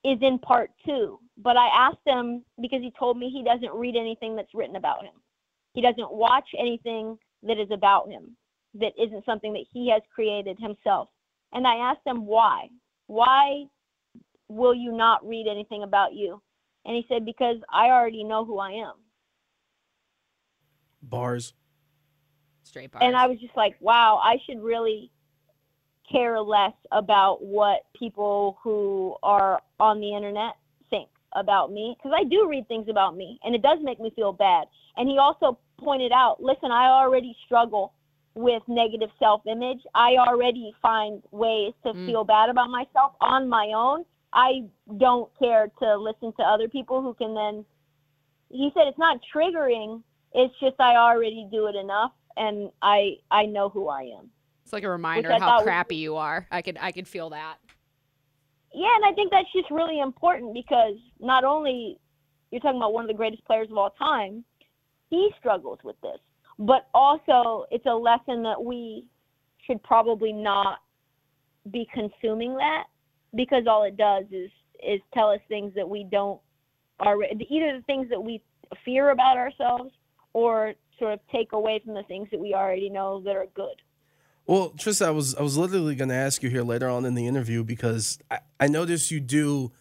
[0.05, 1.19] is in part two.
[1.37, 5.03] But I asked him because he told me he doesn't read anything that's written about
[5.03, 5.15] him.
[5.73, 8.37] He doesn't watch anything that is about him
[8.75, 11.09] that isn't something that he has created himself.
[11.53, 12.69] And I asked him why.
[13.07, 13.65] Why
[14.55, 16.41] will you not read anything about you?
[16.85, 18.95] And he said, because I already know who I am.
[21.03, 21.55] Bars.
[22.63, 23.03] Straight bars.
[23.05, 25.11] And I was just like, wow, I should really
[26.11, 30.53] care less about what people who are on the internet
[30.91, 34.13] think about me because I do read things about me and it does make me
[34.15, 34.67] feel bad.
[34.97, 37.95] And he also pointed out, listen, I already struggle
[38.35, 39.81] with negative self image.
[39.95, 42.07] I already find ways to Mm.
[42.07, 44.05] feel bad about myself on my own.
[44.35, 44.65] I
[44.99, 47.65] don't care to listen to other people who can then
[48.51, 53.47] he said it's not triggering, it's just I already do it enough and I I
[53.47, 54.31] know who I am.
[54.65, 56.47] it's like a reminder of how thought was- crappy you are.
[56.51, 57.57] I could I could feel that.
[58.75, 61.99] Yeah, and I think that's just really important because not only
[62.51, 64.45] you're talking about one of the greatest players of all time,
[65.11, 66.19] he struggles with this,
[66.59, 69.07] but also it's a lesson that we
[69.65, 70.79] should probably not
[71.71, 72.85] be consuming that
[73.37, 74.51] because all it does is
[74.87, 76.41] is tell us things that we don't
[77.01, 78.43] already either the things that we
[78.85, 79.91] fear about ourselves
[80.33, 83.81] or sort of take away from the things that we already know that are good.
[84.47, 87.15] Well, Trysta, I was I was literally going to ask you here later on in
[87.15, 89.73] the interview because I, I noticed you do.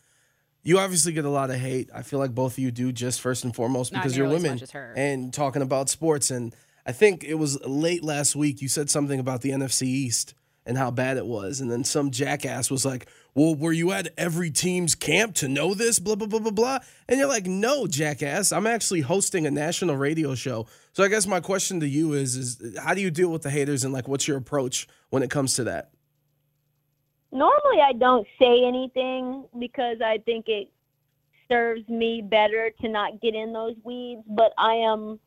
[0.65, 1.89] You obviously get a lot of hate.
[1.93, 4.53] I feel like both of you do, just first and foremost, Not because you're women
[4.53, 4.93] much as her.
[4.95, 6.31] and talking about sports.
[6.31, 10.33] And I think it was late last week you said something about the NFC East
[10.65, 14.09] and how bad it was, and then some jackass was like, "Well, were you at
[14.17, 16.79] every team's camp to know this?" Blah blah blah blah blah.
[17.07, 18.51] And you're like, "No, jackass.
[18.51, 22.35] I'm actually hosting a national radio show." So I guess my question to you is:
[22.35, 25.29] is how do you deal with the haters, and like, what's your approach when it
[25.29, 25.91] comes to that?
[27.33, 30.69] normally I don't say anything because I think it
[31.49, 35.19] serves me better to not get in those weeds, but I am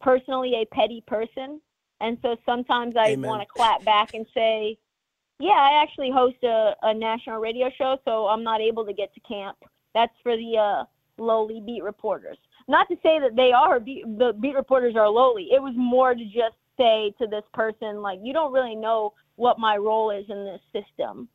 [0.00, 1.60] personally a petty person.
[2.00, 4.78] And so sometimes I want to clap back and say,
[5.40, 9.12] yeah, I actually host a, a national radio show, so I'm not able to get
[9.14, 9.56] to camp.
[9.94, 10.84] That's for the uh,
[11.18, 12.36] lowly beat reporters.
[12.68, 15.48] Not to say that they are, beat, the beat reporters are lowly.
[15.50, 19.58] It was more to just say to this person, like, you don't really know what
[19.58, 21.28] my role is in this system.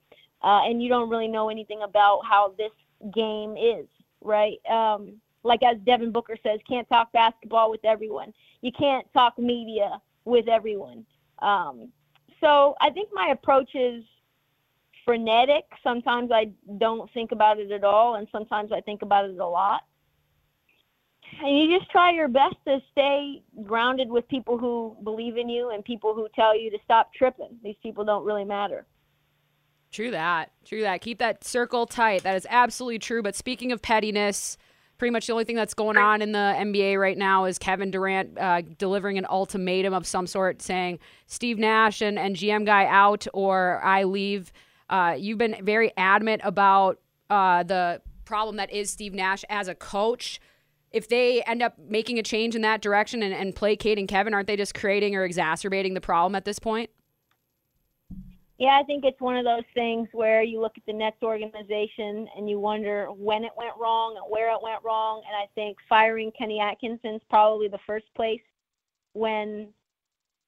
[0.44, 2.72] Uh, and you don't really know anything about how this
[3.14, 3.88] game is,
[4.22, 4.60] right?
[4.70, 8.34] Um, like as Devin Booker says, can't talk basketball with everyone.
[8.62, 11.06] You can't talk media with everyone.
[11.40, 11.90] Um,
[12.42, 14.04] so I think my approach is
[15.04, 15.66] frenetic.
[15.84, 19.48] Sometimes I don't think about it at all, and sometimes I think about it a
[19.48, 19.82] lot.
[21.44, 25.72] And you just try your best to stay grounded with people who believe in you
[25.72, 27.58] and people who tell you to stop tripping.
[27.64, 28.86] These people don't really matter.
[29.92, 30.52] True that.
[30.66, 31.02] True that.
[31.02, 32.24] Keep that circle tight.
[32.24, 33.24] That is absolutely true.
[33.24, 34.58] But speaking of pettiness,
[34.98, 37.92] pretty much the only thing that's going on in the NBA right now is Kevin
[37.92, 42.86] Durant uh, delivering an ultimatum of some sort saying Steve Nash and, and GM guy
[42.86, 44.52] out or I leave.
[44.90, 49.76] Uh, you've been very adamant about uh, the problem that is Steve Nash as a
[49.76, 50.40] coach.
[50.92, 54.48] If they end up making a change in that direction and, and placating Kevin, aren't
[54.48, 56.90] they just creating or exacerbating the problem at this point?
[58.58, 62.28] Yeah, I think it's one of those things where you look at the Nets organization
[62.38, 65.24] and you wonder when it went wrong and where it went wrong.
[65.28, 68.42] And I think firing Kenny Atkinson is probably the first place
[69.12, 69.68] when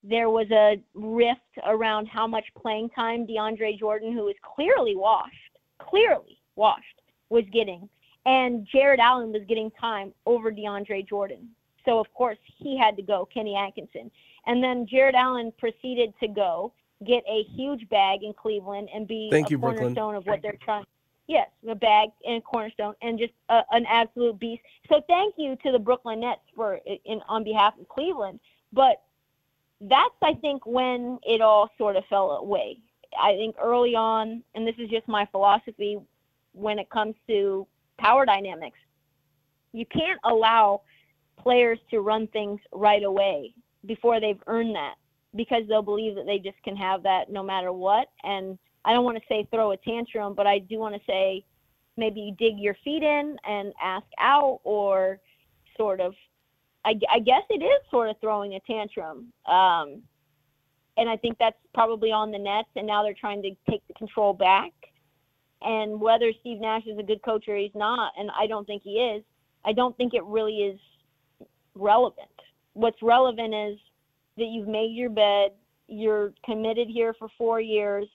[0.03, 5.59] there was a rift around how much playing time DeAndre Jordan, who is clearly washed,
[5.79, 7.89] clearly washed, was getting.
[8.25, 11.49] And Jarrett Allen was getting time over DeAndre Jordan.
[11.83, 14.11] So, of course, he had to go, Kenny Atkinson.
[14.45, 16.71] And then Jarrett Allen proceeded to go
[17.05, 19.95] get a huge bag in Cleveland and be Thank a you, Brooklyn.
[19.95, 20.85] cornerstone of what they're trying.
[21.27, 24.61] Yes, a bag and a cornerstone, and just a, an absolute beast.
[24.89, 28.39] So thank you to the Brooklyn Nets for in on behalf of Cleveland.
[28.71, 29.01] But
[29.81, 32.79] that's I think when it all sort of fell away.
[33.19, 35.97] I think early on, and this is just my philosophy
[36.53, 38.77] when it comes to power dynamics.
[39.73, 40.81] You can't allow
[41.37, 43.53] players to run things right away
[43.85, 44.95] before they've earned that
[45.35, 48.07] because they'll believe that they just can have that no matter what.
[48.23, 51.45] And I don't want to say throw a tantrum, but I do want to say
[51.97, 55.19] maybe dig your feet in and ask out or
[55.75, 56.13] sort of
[56.87, 59.33] I, I guess it is sort of throwing a tantrum.
[59.45, 60.03] Um,
[60.95, 63.93] and I think that's probably on the Nets, and now they're trying to take the
[63.93, 64.71] control back.
[65.61, 68.83] And whether Steve Nash is a good coach or he's not, and I don't think
[68.83, 69.23] he is,
[69.65, 70.79] I don't think it really is
[71.75, 72.29] relevant.
[72.73, 73.77] What's relevant is
[74.37, 75.51] that you've made your bed,
[75.87, 78.07] you're committed here for four years,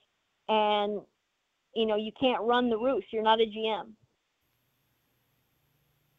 [0.48, 1.00] and
[1.74, 3.06] you know you can't run the roost.
[3.12, 3.92] You're not a GM.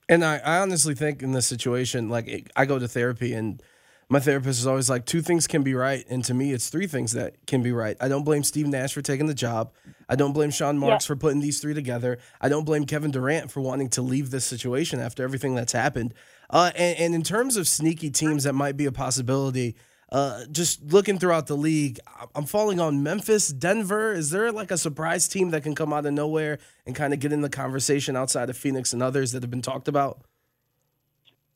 [0.09, 3.63] And I, I honestly think in this situation, like it, I go to therapy and
[4.09, 6.05] my therapist is always like, two things can be right.
[6.09, 7.97] And to me, it's three things that can be right.
[7.99, 9.73] I don't blame Steve Nash for taking the job.
[10.09, 12.19] I don't blame Sean Marks for putting these three together.
[12.39, 16.13] I don't blame Kevin Durant for wanting to leave this situation after everything that's happened.
[16.49, 19.75] Uh, and, and in terms of sneaky teams that might be a possibility,
[20.13, 21.99] uh, just looking throughout the league,
[22.35, 24.13] I'm falling on Memphis, Denver.
[24.13, 27.19] Is there like a surprise team that can come out of nowhere and kind of
[27.19, 30.21] get in the conversation outside of Phoenix and others that have been talked about?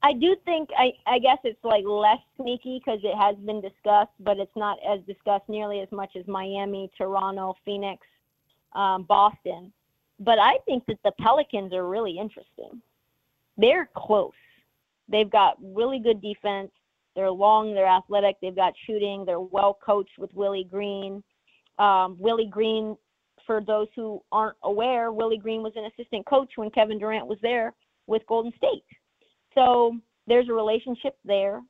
[0.02, 4.12] I do think I, I guess it's like less sneaky because it has been discussed,
[4.20, 8.02] but it's not as discussed nearly as much as Miami, Toronto, Phoenix,
[8.74, 9.72] um, Boston.
[10.20, 12.82] But I think that the Pelicans are really interesting.
[13.56, 14.32] They're close.
[15.10, 16.72] They've got really good defense.
[17.18, 21.24] They're long, they're athletic, they've got shooting, they're well coached with Willie Green.
[21.80, 22.96] Um, Willie Green,
[23.48, 27.40] for those who aren't aware, Willie Green was an assistant coach when Kevin Durant was
[27.42, 27.74] there
[28.06, 28.84] with Golden State.
[29.56, 31.64] So there's a relationship there.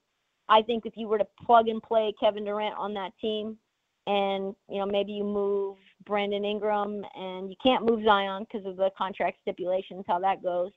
[0.49, 3.57] I think if you were to plug and play Kevin Durant on that team,
[4.05, 8.75] and you know maybe you move Brandon Ingram, and you can't move Zion because of
[8.75, 10.71] the contract stipulations, how that goes.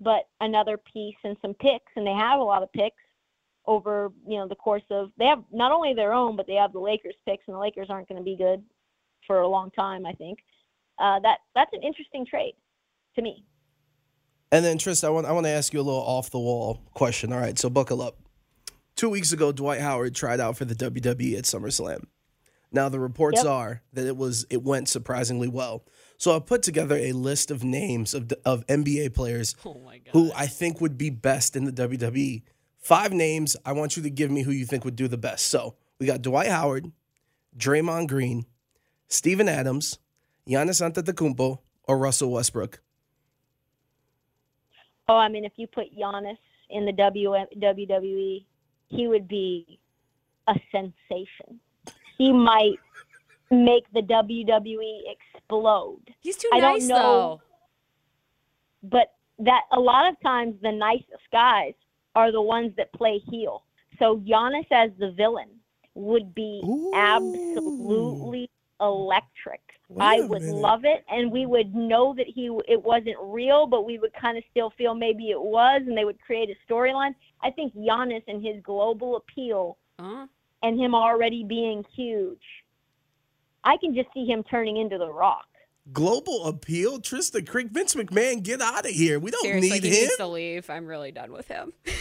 [0.00, 3.02] But another piece and some picks, and they have a lot of picks
[3.68, 6.72] over you know the course of they have not only their own but they have
[6.72, 8.62] the Lakers picks and the Lakers aren't going to be good
[9.26, 10.38] for a long time I think
[10.98, 12.54] uh, that that's an interesting trade
[13.14, 13.44] to me.
[14.50, 16.80] And then Tristan, I want I want to ask you a little off the wall
[16.94, 17.32] question.
[17.32, 18.16] All right, so buckle up.
[18.96, 22.04] Two weeks ago, Dwight Howard tried out for the WWE at SummerSlam.
[22.72, 23.46] Now the reports Yep.
[23.46, 25.84] are that it was it went surprisingly well.
[26.16, 29.54] So I put together a list of names of of NBA players
[30.12, 32.42] who I think would be best in the WWE.
[32.80, 33.56] Five names.
[33.64, 35.46] I want you to give me who you think would do the best.
[35.48, 36.90] So we got Dwight Howard,
[37.56, 38.46] Draymond Green,
[39.08, 39.98] Steven Adams,
[40.48, 42.80] Giannis Antetokounmpo, or Russell Westbrook.
[45.08, 46.36] Oh, I mean if you put Giannis
[46.70, 48.44] in the WWE,
[48.88, 49.78] he would be
[50.46, 51.60] a sensation.
[52.18, 52.78] He might
[53.50, 55.00] make the WWE
[55.34, 56.02] explode.
[56.20, 57.40] He's too I don't nice know.
[58.82, 58.88] though.
[58.88, 61.72] but that a lot of times the nicest guys
[62.14, 63.64] are the ones that play heel.
[63.98, 65.48] So Giannis as the villain
[65.94, 66.90] would be Ooh.
[66.94, 69.60] absolutely electric.
[69.88, 70.56] Wait I a would minute.
[70.56, 74.36] love it, and we would know that he it wasn't real, but we would kind
[74.38, 77.14] of still feel maybe it was, and they would create a storyline.
[77.42, 80.26] I think Giannis and his global appeal Uh,
[80.62, 82.42] and him already being huge,
[83.64, 85.46] I can just see him turning into the Rock.
[85.92, 89.18] Global appeal, Trysta Krick, Vince McMahon, get out of here.
[89.18, 89.94] We don't seriously, need he him.
[90.02, 90.68] needs to leave.
[90.70, 91.72] I'm really done with him.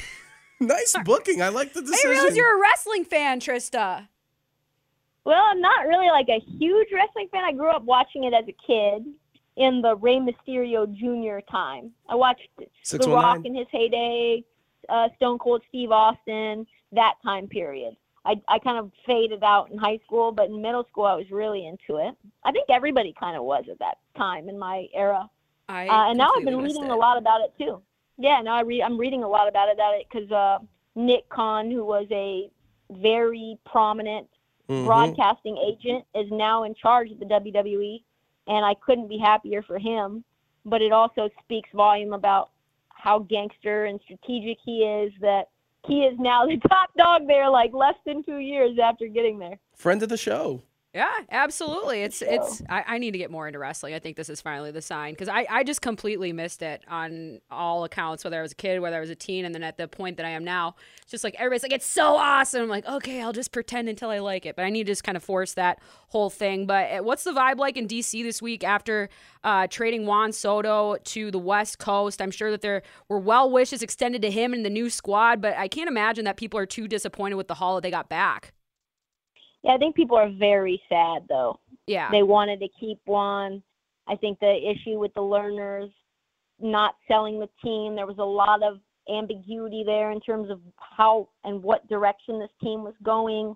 [0.60, 1.42] Nice booking.
[1.42, 2.10] I like the I decision.
[2.10, 4.08] didn't realize you're a wrestling fan, Trysta.
[5.24, 7.44] Well, I'm not really like a huge wrestling fan.
[7.44, 9.06] I grew up watching it as a kid
[9.56, 11.46] in the Rey Mysterio Jr.
[11.52, 11.92] time.
[12.10, 14.44] I watched The Rock in his heyday,
[14.90, 17.96] uh, Stone Cold Steve Austin, that time period.
[18.28, 21.32] I, I kind of faded out in high school, but in middle school I was
[21.32, 22.14] really into it.
[22.44, 25.30] I think everybody kind of was at that time in my era.
[25.70, 26.92] I Uh, and now I've been reading it.
[26.92, 27.82] a lot about it too.
[28.18, 28.82] Yeah, now I read.
[28.82, 30.58] I'm reading a lot about it about it because uh,
[30.96, 32.50] Nick Khan, who was a
[32.92, 34.28] very prominent
[34.70, 34.84] Mhm.
[34.86, 38.04] broadcasting agent, is now in charge of the WWE,
[38.48, 40.24] and I couldn't be happier for him.
[40.66, 42.50] But it also speaks volume about
[42.90, 45.14] how gangster and strategic he is.
[45.22, 45.48] That
[45.88, 49.58] he is now the top dog there, like less than two years after getting there.
[49.76, 50.62] Friend of the show.
[50.94, 52.02] Yeah, absolutely.
[52.02, 52.64] It's it's.
[52.70, 53.94] I, I need to get more into wrestling.
[53.94, 57.40] I think this is finally the sign because I I just completely missed it on
[57.52, 58.24] all accounts.
[58.24, 60.18] Whether I was a kid, whether I was a teen, and then at the point
[60.18, 62.64] that I am now, it's just like everybody's like it's so awesome.
[62.64, 64.56] I'm like okay, I'll just pretend until I like it.
[64.56, 66.66] But I need to just kind of force that whole thing.
[66.66, 69.10] But uh, what's the vibe like in DC this week after
[69.44, 72.22] uh, trading Juan Soto to the West Coast?
[72.22, 75.56] I'm sure that there were well wishes extended to him and the new squad, but
[75.58, 78.54] I can't imagine that people are too disappointed with the haul that they got back.
[79.64, 81.60] Yeah, I think people are very sad though.
[81.88, 82.10] Yeah.
[82.12, 83.64] They wanted to keep one.
[84.08, 85.92] I think the issue with the Lerners
[86.60, 87.96] not selling the team.
[87.96, 92.50] There was a lot of ambiguity there in terms of how and what direction this
[92.62, 93.56] team was going.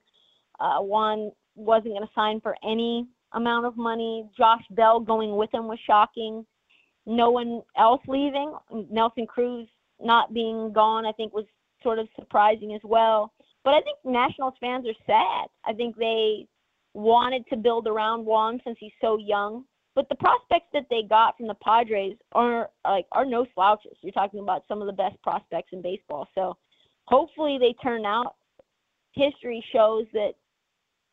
[0.60, 4.30] Uh, Juan wasn't going to sign for any amount of money.
[4.38, 6.46] Josh Bell going with him was shocking.
[7.06, 8.54] No one else leaving.
[8.90, 9.68] Nelson Cruz
[10.00, 11.46] not being gone, I think, was
[11.82, 13.34] sort of surprising as well.
[13.64, 15.48] But I think Nationals fans are sad.
[15.66, 16.48] I think they
[16.94, 19.66] wanted to build around Juan since he's so young.
[19.94, 23.98] But the prospects that they got from the Padres are like are no slouches.
[24.02, 26.28] You're talking about some of the best prospects in baseball.
[26.34, 26.58] So
[27.06, 28.36] hopefully they turn out.
[29.14, 30.32] History shows that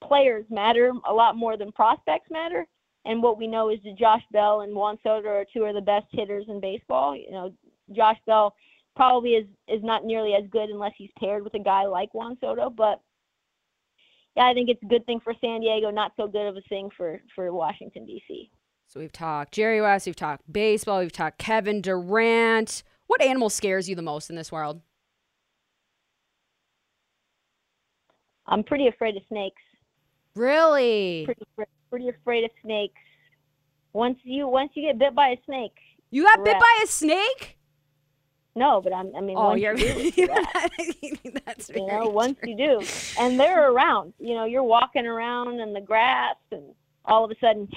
[0.02, 2.66] players matter a lot more than prospects matter.
[3.04, 5.80] And what we know is that Josh Bell and Juan Soto are two of the
[5.80, 7.16] best hitters in baseball.
[7.16, 7.52] You know,
[7.92, 8.54] Josh Bell
[8.98, 12.36] probably is is not nearly as good unless he's paired with a guy like Juan
[12.40, 13.00] Soto, but
[14.36, 16.60] yeah, I think it's a good thing for San Diego, not so good of a
[16.62, 18.50] thing for for Washington D.C.
[18.88, 22.82] So we've talked Jerry West, we've talked baseball, we've talked Kevin Durant.
[23.06, 24.82] What animal scares you the most in this world?
[28.46, 29.62] I'm pretty afraid of snakes.
[30.34, 31.22] Really?
[31.24, 31.46] Pretty
[31.88, 33.00] pretty afraid of snakes.
[33.92, 35.76] Once you once you get bit by a snake,
[36.10, 37.57] You got bit by a snake?
[38.58, 40.26] No, but I'm, I mean, Oh, once you're you do,
[41.46, 42.50] That's you know, once true.
[42.50, 42.86] you do,
[43.18, 44.12] and they're around.
[44.18, 47.68] You know, you're walking around in the grass, and all of a sudden,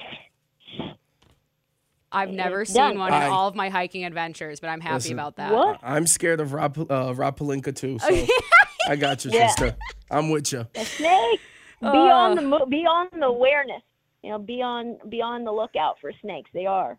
[2.10, 2.98] I've never seen done.
[2.98, 5.52] one in I- all of my hiking adventures, but I'm happy Listen, about that.
[5.52, 5.80] what?
[5.82, 7.98] I'm scared of Rob uh, Rob Pelinka too.
[7.98, 8.26] So
[8.88, 9.46] I got you, Yeah.
[9.48, 9.76] sister.
[10.10, 10.66] I'm with you.
[10.74, 11.40] A snake.
[11.80, 13.82] Be on the mo- be on the awareness.
[14.22, 16.50] You know, be on be on the lookout for snakes.
[16.52, 16.98] They are,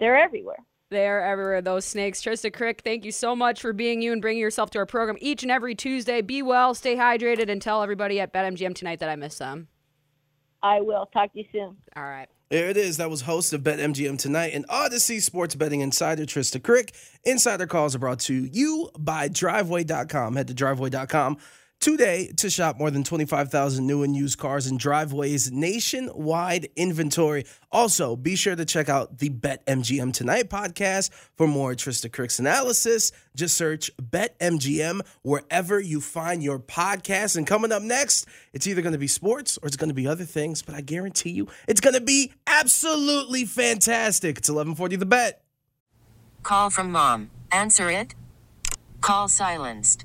[0.00, 0.58] they're everywhere.
[0.90, 2.22] They're everywhere, those snakes.
[2.22, 5.16] Trysta Krick, thank you so much for being you and bringing yourself to our program
[5.20, 6.20] each and every Tuesday.
[6.22, 9.68] Be well, stay hydrated, and tell everybody at BetMGM tonight that I miss them.
[10.62, 11.76] I will talk to you soon.
[11.96, 12.28] All right.
[12.48, 12.98] There it is.
[12.98, 16.92] That was host of BetMGM tonight and Audacy Sports Betting Insider Trysta Krick.
[17.24, 20.36] Insider calls are brought to you by Driveway.com.
[20.36, 21.38] Head to Driveway.com
[21.80, 27.44] today to shop more than 25,000 new and used cars in Driveway's nationwide inventory.
[27.70, 33.12] Also, be sure to check out the BetMGM Tonight podcast for more Trysta Krick's analysis.
[33.36, 37.36] Just search BetMGM wherever you find your podcast.
[37.36, 40.06] And coming up next, it's either going to be sports or it's going to be
[40.06, 44.38] other things, but I guarantee you it's going to be absolutely fantastic.
[44.38, 45.42] It's 1140 The Bet.
[46.42, 47.30] Call from mom.
[47.50, 48.14] Answer it.
[49.00, 50.04] Call silenced.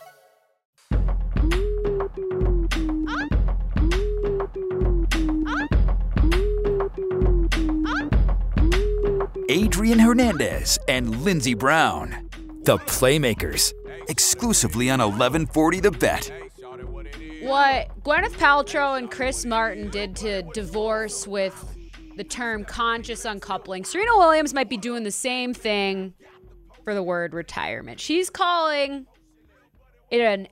[9.51, 12.29] Adrian Hernandez and Lindsey Brown,
[12.63, 13.73] the Playmakers,
[14.07, 16.31] exclusively on 1140 The Bet.
[17.41, 21.53] What Gwyneth Paltrow and Chris Martin did to divorce with
[22.15, 26.13] the term conscious uncoupling, Serena Williams might be doing the same thing
[26.85, 27.99] for the word retirement.
[27.99, 29.05] She's calling
[30.09, 30.47] it an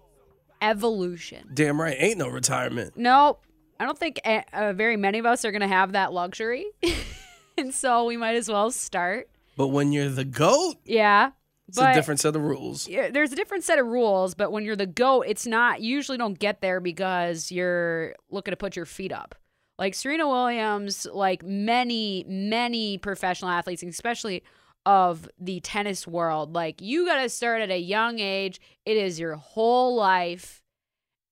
[0.61, 1.51] evolution.
[1.53, 2.97] Damn right, ain't no retirement.
[2.97, 3.45] Nope.
[3.79, 6.65] I don't think uh, uh, very many of us are going to have that luxury.
[7.63, 9.29] and so we might as well start.
[9.57, 11.31] But when you're the goat, Yeah.
[11.67, 12.87] it's a different set of rules.
[12.87, 15.95] yeah, there's a different set of rules, but when you're the GOAT, it's not, you
[15.95, 19.35] usually don't get there because you're looking to put your feet up.
[19.77, 24.43] Like Serena Williams, like many, many professional athletes, especially
[24.85, 28.59] of the tennis world, like you got to start at a young age.
[28.85, 30.61] It is your whole life.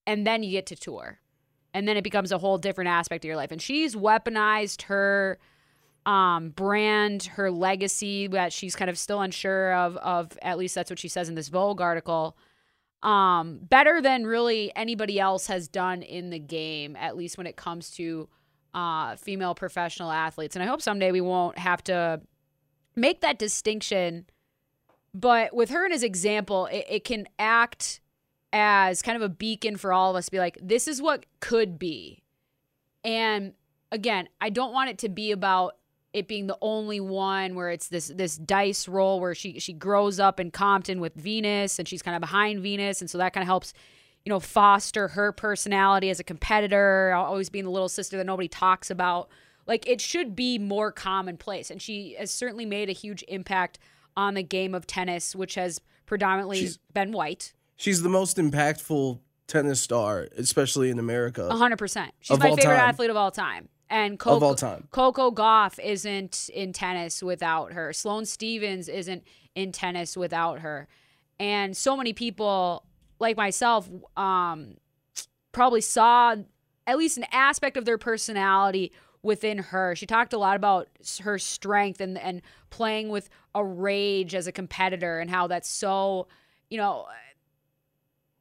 [0.05, 1.19] And then you get to tour.
[1.73, 3.51] And then it becomes a whole different aspect of your life.
[3.51, 5.37] And she's weaponized her
[6.07, 9.97] um, brand, her legacy that she's kind of still unsure of.
[9.97, 12.37] Of at least that's what she says in this Vogue article.
[13.03, 17.57] Um, better than really anybody else has done in the game, at least when it
[17.57, 18.29] comes to
[18.73, 20.55] uh, female professional athletes.
[20.55, 22.21] And I hope someday we won't have to
[22.95, 24.25] make that distinction.
[25.13, 27.99] But with her as example, it, it can act
[28.53, 31.25] as kind of a beacon for all of us to be like, this is what
[31.41, 32.23] could be.
[33.03, 33.53] And
[33.91, 35.75] again, I don't want it to be about
[36.13, 40.19] it being the only one where it's this this dice roll where she she grows
[40.19, 43.43] up in Compton with Venus and she's kind of behind Venus and so that kind
[43.43, 43.73] of helps
[44.25, 48.47] you know foster her personality as a competitor always being the little sister that nobody
[48.47, 49.29] talks about
[49.67, 53.79] like it should be more commonplace and she has certainly made a huge impact
[54.15, 59.19] on the game of tennis which has predominantly She's- been white She's the most impactful
[59.45, 61.47] tennis star, especially in America.
[61.47, 62.11] A hundred percent.
[62.19, 62.89] She's my favorite time.
[62.89, 63.69] athlete of all time.
[63.89, 64.87] And Coco, Of all time.
[64.91, 67.93] Coco Gauff isn't in tennis without her.
[67.93, 69.23] Sloane Stevens isn't
[69.55, 70.87] in tennis without her.
[71.39, 72.83] And so many people
[73.19, 74.75] like myself um,
[75.51, 76.35] probably saw
[76.85, 78.91] at least an aspect of their personality
[79.23, 79.95] within her.
[79.95, 80.87] She talked a lot about
[81.21, 86.27] her strength and and playing with a rage as a competitor and how that's so,
[86.69, 87.05] you know,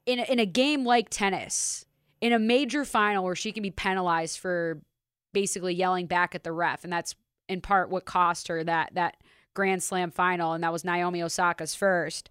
[0.07, 1.85] in a, in a game like tennis,
[2.21, 4.81] in a major final where she can be penalized for
[5.33, 7.15] basically yelling back at the ref, and that's
[7.49, 9.17] in part what cost her that that
[9.55, 12.31] Grand Slam final, and that was Naomi Osaka's first.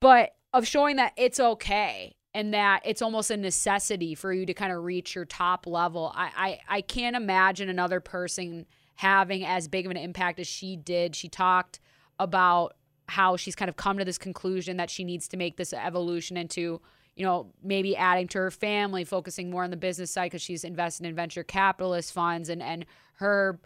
[0.00, 4.54] But of showing that it's okay and that it's almost a necessity for you to
[4.54, 6.12] kind of reach your top level.
[6.14, 10.76] I, I I can't imagine another person having as big of an impact as she
[10.76, 11.16] did.
[11.16, 11.80] She talked
[12.18, 12.76] about
[13.08, 16.36] how she's kind of come to this conclusion that she needs to make this evolution
[16.36, 16.80] into,
[17.16, 20.64] you know, maybe adding to her family, focusing more on the business side because she's
[20.64, 23.60] invested in venture capitalist funds and and her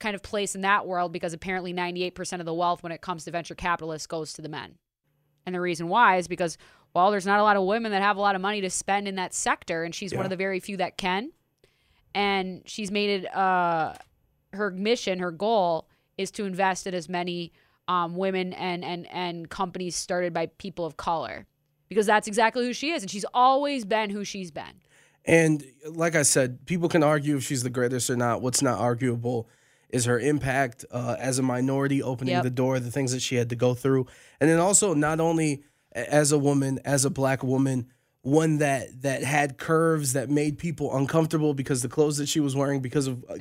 [0.00, 3.24] kind of place in that world because apparently 98% of the wealth when it comes
[3.24, 4.74] to venture capitalists goes to the men.
[5.46, 6.58] And the reason why is because,
[6.94, 9.06] well, there's not a lot of women that have a lot of money to spend
[9.06, 11.32] in that sector, and she's one of the very few that can.
[12.14, 13.94] And she's made it uh,
[14.52, 17.52] her mission, her goal is to invest in as many
[17.88, 21.46] um, women and and and companies started by people of color,
[21.94, 24.80] because that's exactly who she is, and she's always been who she's been.
[25.24, 28.42] And like I said, people can argue if she's the greatest or not.
[28.42, 29.48] What's not arguable
[29.88, 32.42] is her impact uh, as a minority, opening Yep.
[32.42, 34.06] the door, the things that she had to go through,
[34.40, 37.86] and then also not only as a woman, as a black woman,
[38.22, 42.56] one that that had curves that made people uncomfortable because the clothes that she was
[42.56, 43.36] wearing, because of uh,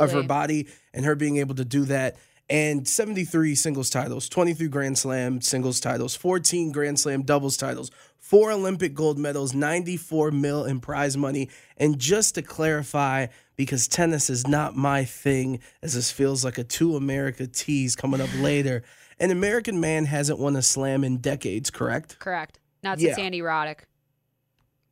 [0.00, 2.16] of her body, and her being able to do that.
[2.50, 8.52] And 73 singles titles, 23 Grand Slam singles titles, 14 Grand Slam doubles titles, four
[8.52, 11.48] Olympic gold medals, 94 mil in prize money.
[11.78, 16.64] And just to clarify, because tennis is not my thing, as this feels like a
[16.64, 18.82] two America tease coming up later,
[19.18, 22.18] an American man hasn't won a slam in decades, correct?
[22.18, 22.58] Correct.
[22.82, 23.24] Not since Yeah.
[23.24, 23.80] Andy Roddick.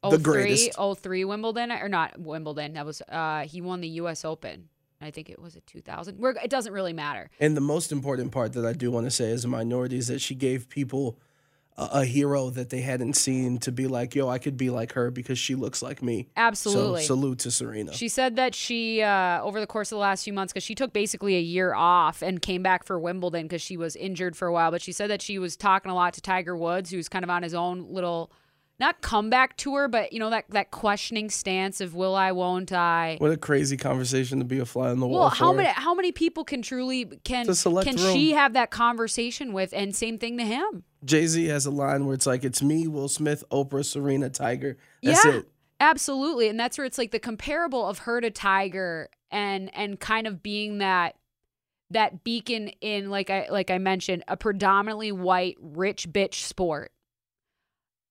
[0.02, 0.78] The 03, greatest.
[1.02, 2.72] 03 Wimbledon or not Wimbledon.
[2.72, 4.68] That was uh he won the US Open.
[5.02, 6.18] I think it was a 2000.
[6.18, 7.30] We're, it doesn't really matter.
[7.40, 10.08] And the most important part that I do want to say as a minority is
[10.08, 11.18] that she gave people
[11.76, 14.92] a, a hero that they hadn't seen to be like, yo, I could be like
[14.92, 16.28] her because she looks like me.
[16.36, 17.02] Absolutely.
[17.02, 17.92] So salute to Serena.
[17.92, 20.74] She said that she, uh, over the course of the last few months, because she
[20.74, 24.48] took basically a year off and came back for Wimbledon because she was injured for
[24.48, 24.70] a while.
[24.70, 27.30] But she said that she was talking a lot to Tiger Woods, who's kind of
[27.30, 28.30] on his own little,
[28.80, 33.16] not comeback tour, but you know that that questioning stance of will I, won't I?
[33.20, 35.58] what a crazy conversation to be a fly on the wall Well, how for.
[35.58, 38.14] many how many people can truly can It's a select can room.
[38.14, 39.72] she have that conversation with?
[39.72, 40.84] And same thing to him.
[41.04, 44.76] Jay Z has a line where it's like, it's me, Will Smith, Oprah, Serena, Tiger.
[45.02, 45.48] That's yeah, it.
[45.80, 50.26] absolutely, and that's where it's like the comparable of her to Tiger, and and kind
[50.26, 51.16] of being that
[51.90, 56.92] that beacon in like I like I mentioned a predominantly white rich bitch sport,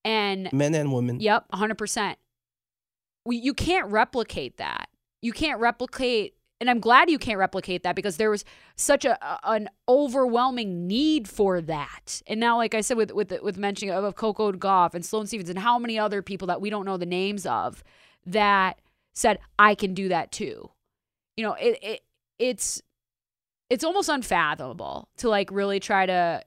[0.04, 1.20] and Men and women.
[1.20, 2.16] Yep, 100%.
[3.26, 4.90] We, you can't replicate that.
[5.22, 8.46] You can't replicate and I'm glad you can't replicate that because there was
[8.76, 9.18] such a,
[9.50, 12.22] an overwhelming need for that.
[12.28, 15.26] And now, like I said, with with with mentioning of, of Coco Gauff and Sloane
[15.26, 17.84] Stevens and how many other people that we don't know the names of
[18.28, 18.80] that
[19.14, 20.70] said I can do that too.
[21.36, 22.02] You know, it, it
[22.38, 22.80] it's
[23.72, 26.44] it's almost unfathomable to like really try to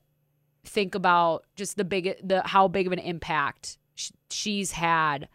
[0.65, 5.29] think about just the big the how big of an impact sh- she's had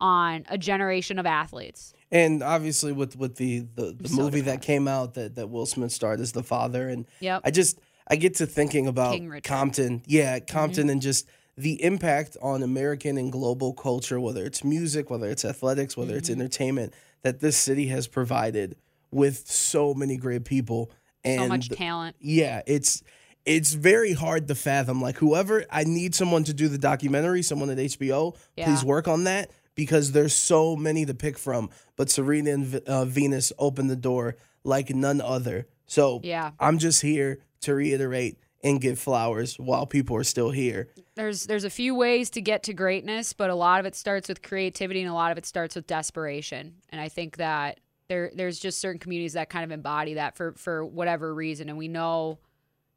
[0.00, 1.94] on a generation of athletes.
[2.10, 5.66] And obviously, with with the the, the so movie that came out that that Will
[5.66, 7.42] Smith starred as the father, and Yep.
[7.44, 7.78] I just
[8.08, 9.18] I get to thinking about.
[9.44, 10.90] Compton, yeah, Compton, mm-hmm.
[10.90, 11.26] and just
[11.56, 16.28] the impact on American and global culture, whether it's music, whether it's athletics, whether it's
[16.28, 16.40] mm-hmm.
[16.40, 18.76] entertainment, that this city has provided
[19.10, 20.90] with so many great people
[21.24, 22.16] and so much talent.
[22.20, 23.02] yeah, it's
[23.44, 25.00] it's very hard to fathom.
[25.00, 28.66] Like whoever I need someone to do the documentary, someone at HBO, Yeah.
[28.66, 31.70] please work on that because there's so many to pick from.
[31.96, 35.66] But Serena and uh, Venus opened the door like none other.
[35.86, 36.52] So Yeah.
[36.60, 40.88] I'm just here to reiterate and give flowers while people are still here.
[41.16, 44.28] There's there's a few ways to get to greatness, but a lot of it starts
[44.28, 46.74] with creativity and a lot of it starts with desperation.
[46.90, 50.52] And I think that there there's just certain communities that kind of embody that for
[50.52, 52.38] for whatever reason and we know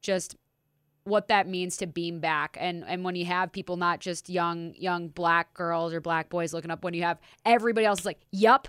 [0.05, 0.35] just
[1.03, 4.73] what that means to beam back and and when you have people not just young
[4.75, 8.19] young black girls or black boys looking up when you have everybody else is like
[8.31, 8.67] yup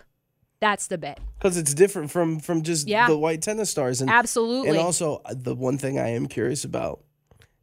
[0.60, 3.06] that's the bit Because it's different from from just Yeah.
[3.08, 4.00] the white tennis stars.
[4.00, 4.70] And Absolutely.
[4.70, 7.04] And also uh, the one thing I am curious about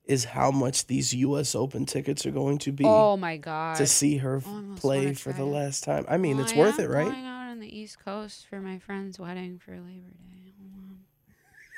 [0.05, 2.85] is how much these US Open tickets are going to be.
[2.85, 5.45] oh my god to see her Almost play for the it.
[5.59, 6.05] last time.
[6.07, 7.11] I mean, Oh, it's I worth am it, right?
[7.11, 10.32] going out on the east coast for my friend's wedding for labor day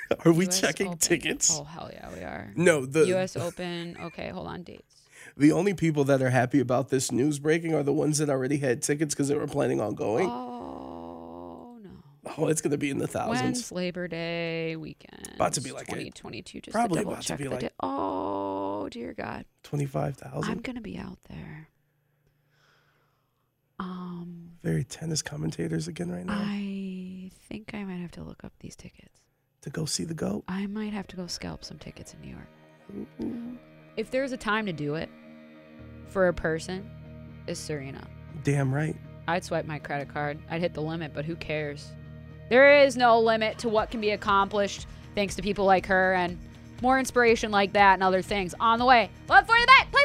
[0.26, 1.00] Are we US checking Open.
[1.00, 1.50] tickets?
[1.54, 2.52] Oh hell yeah, we are.
[2.56, 3.36] No, the- U.S.
[3.36, 3.98] Open.
[4.02, 4.84] Okay, hold on, dates.
[5.38, 8.58] The only people that are happy about this news breaking are the ones that already
[8.58, 10.30] had tickets because they were planning on going.
[10.30, 11.90] Oh no.
[12.38, 13.42] Oh, it's going to be in the thousands.
[13.42, 15.32] When's Labor Day weekend?
[15.36, 16.62] About to be like a- 2022.
[16.62, 20.50] Just probably to about to check be the like- di- oh dear God, 25,000.
[20.50, 21.70] I'm gonna be out there.
[23.80, 28.54] Um, Very tennis commentators again right now I think I might have to look up
[28.62, 29.20] these tickets.
[29.66, 30.44] To go see the GOAT.
[30.48, 33.58] I might have to go scalp some tickets in New York.
[33.98, 35.10] If there's a time to do it
[36.08, 36.88] for a person,
[37.48, 38.06] it's Serena.
[38.44, 38.96] Damn right.
[39.28, 40.38] I'd swipe my credit card.
[40.52, 41.92] I'd hit the limit, but who cares?
[42.48, 44.86] There is no limit to what can be accomplished
[45.16, 46.38] thanks to people like her and
[46.84, 49.10] more inspiration like that and other things on the way.
[49.28, 50.05] Love for the bet, playmakers!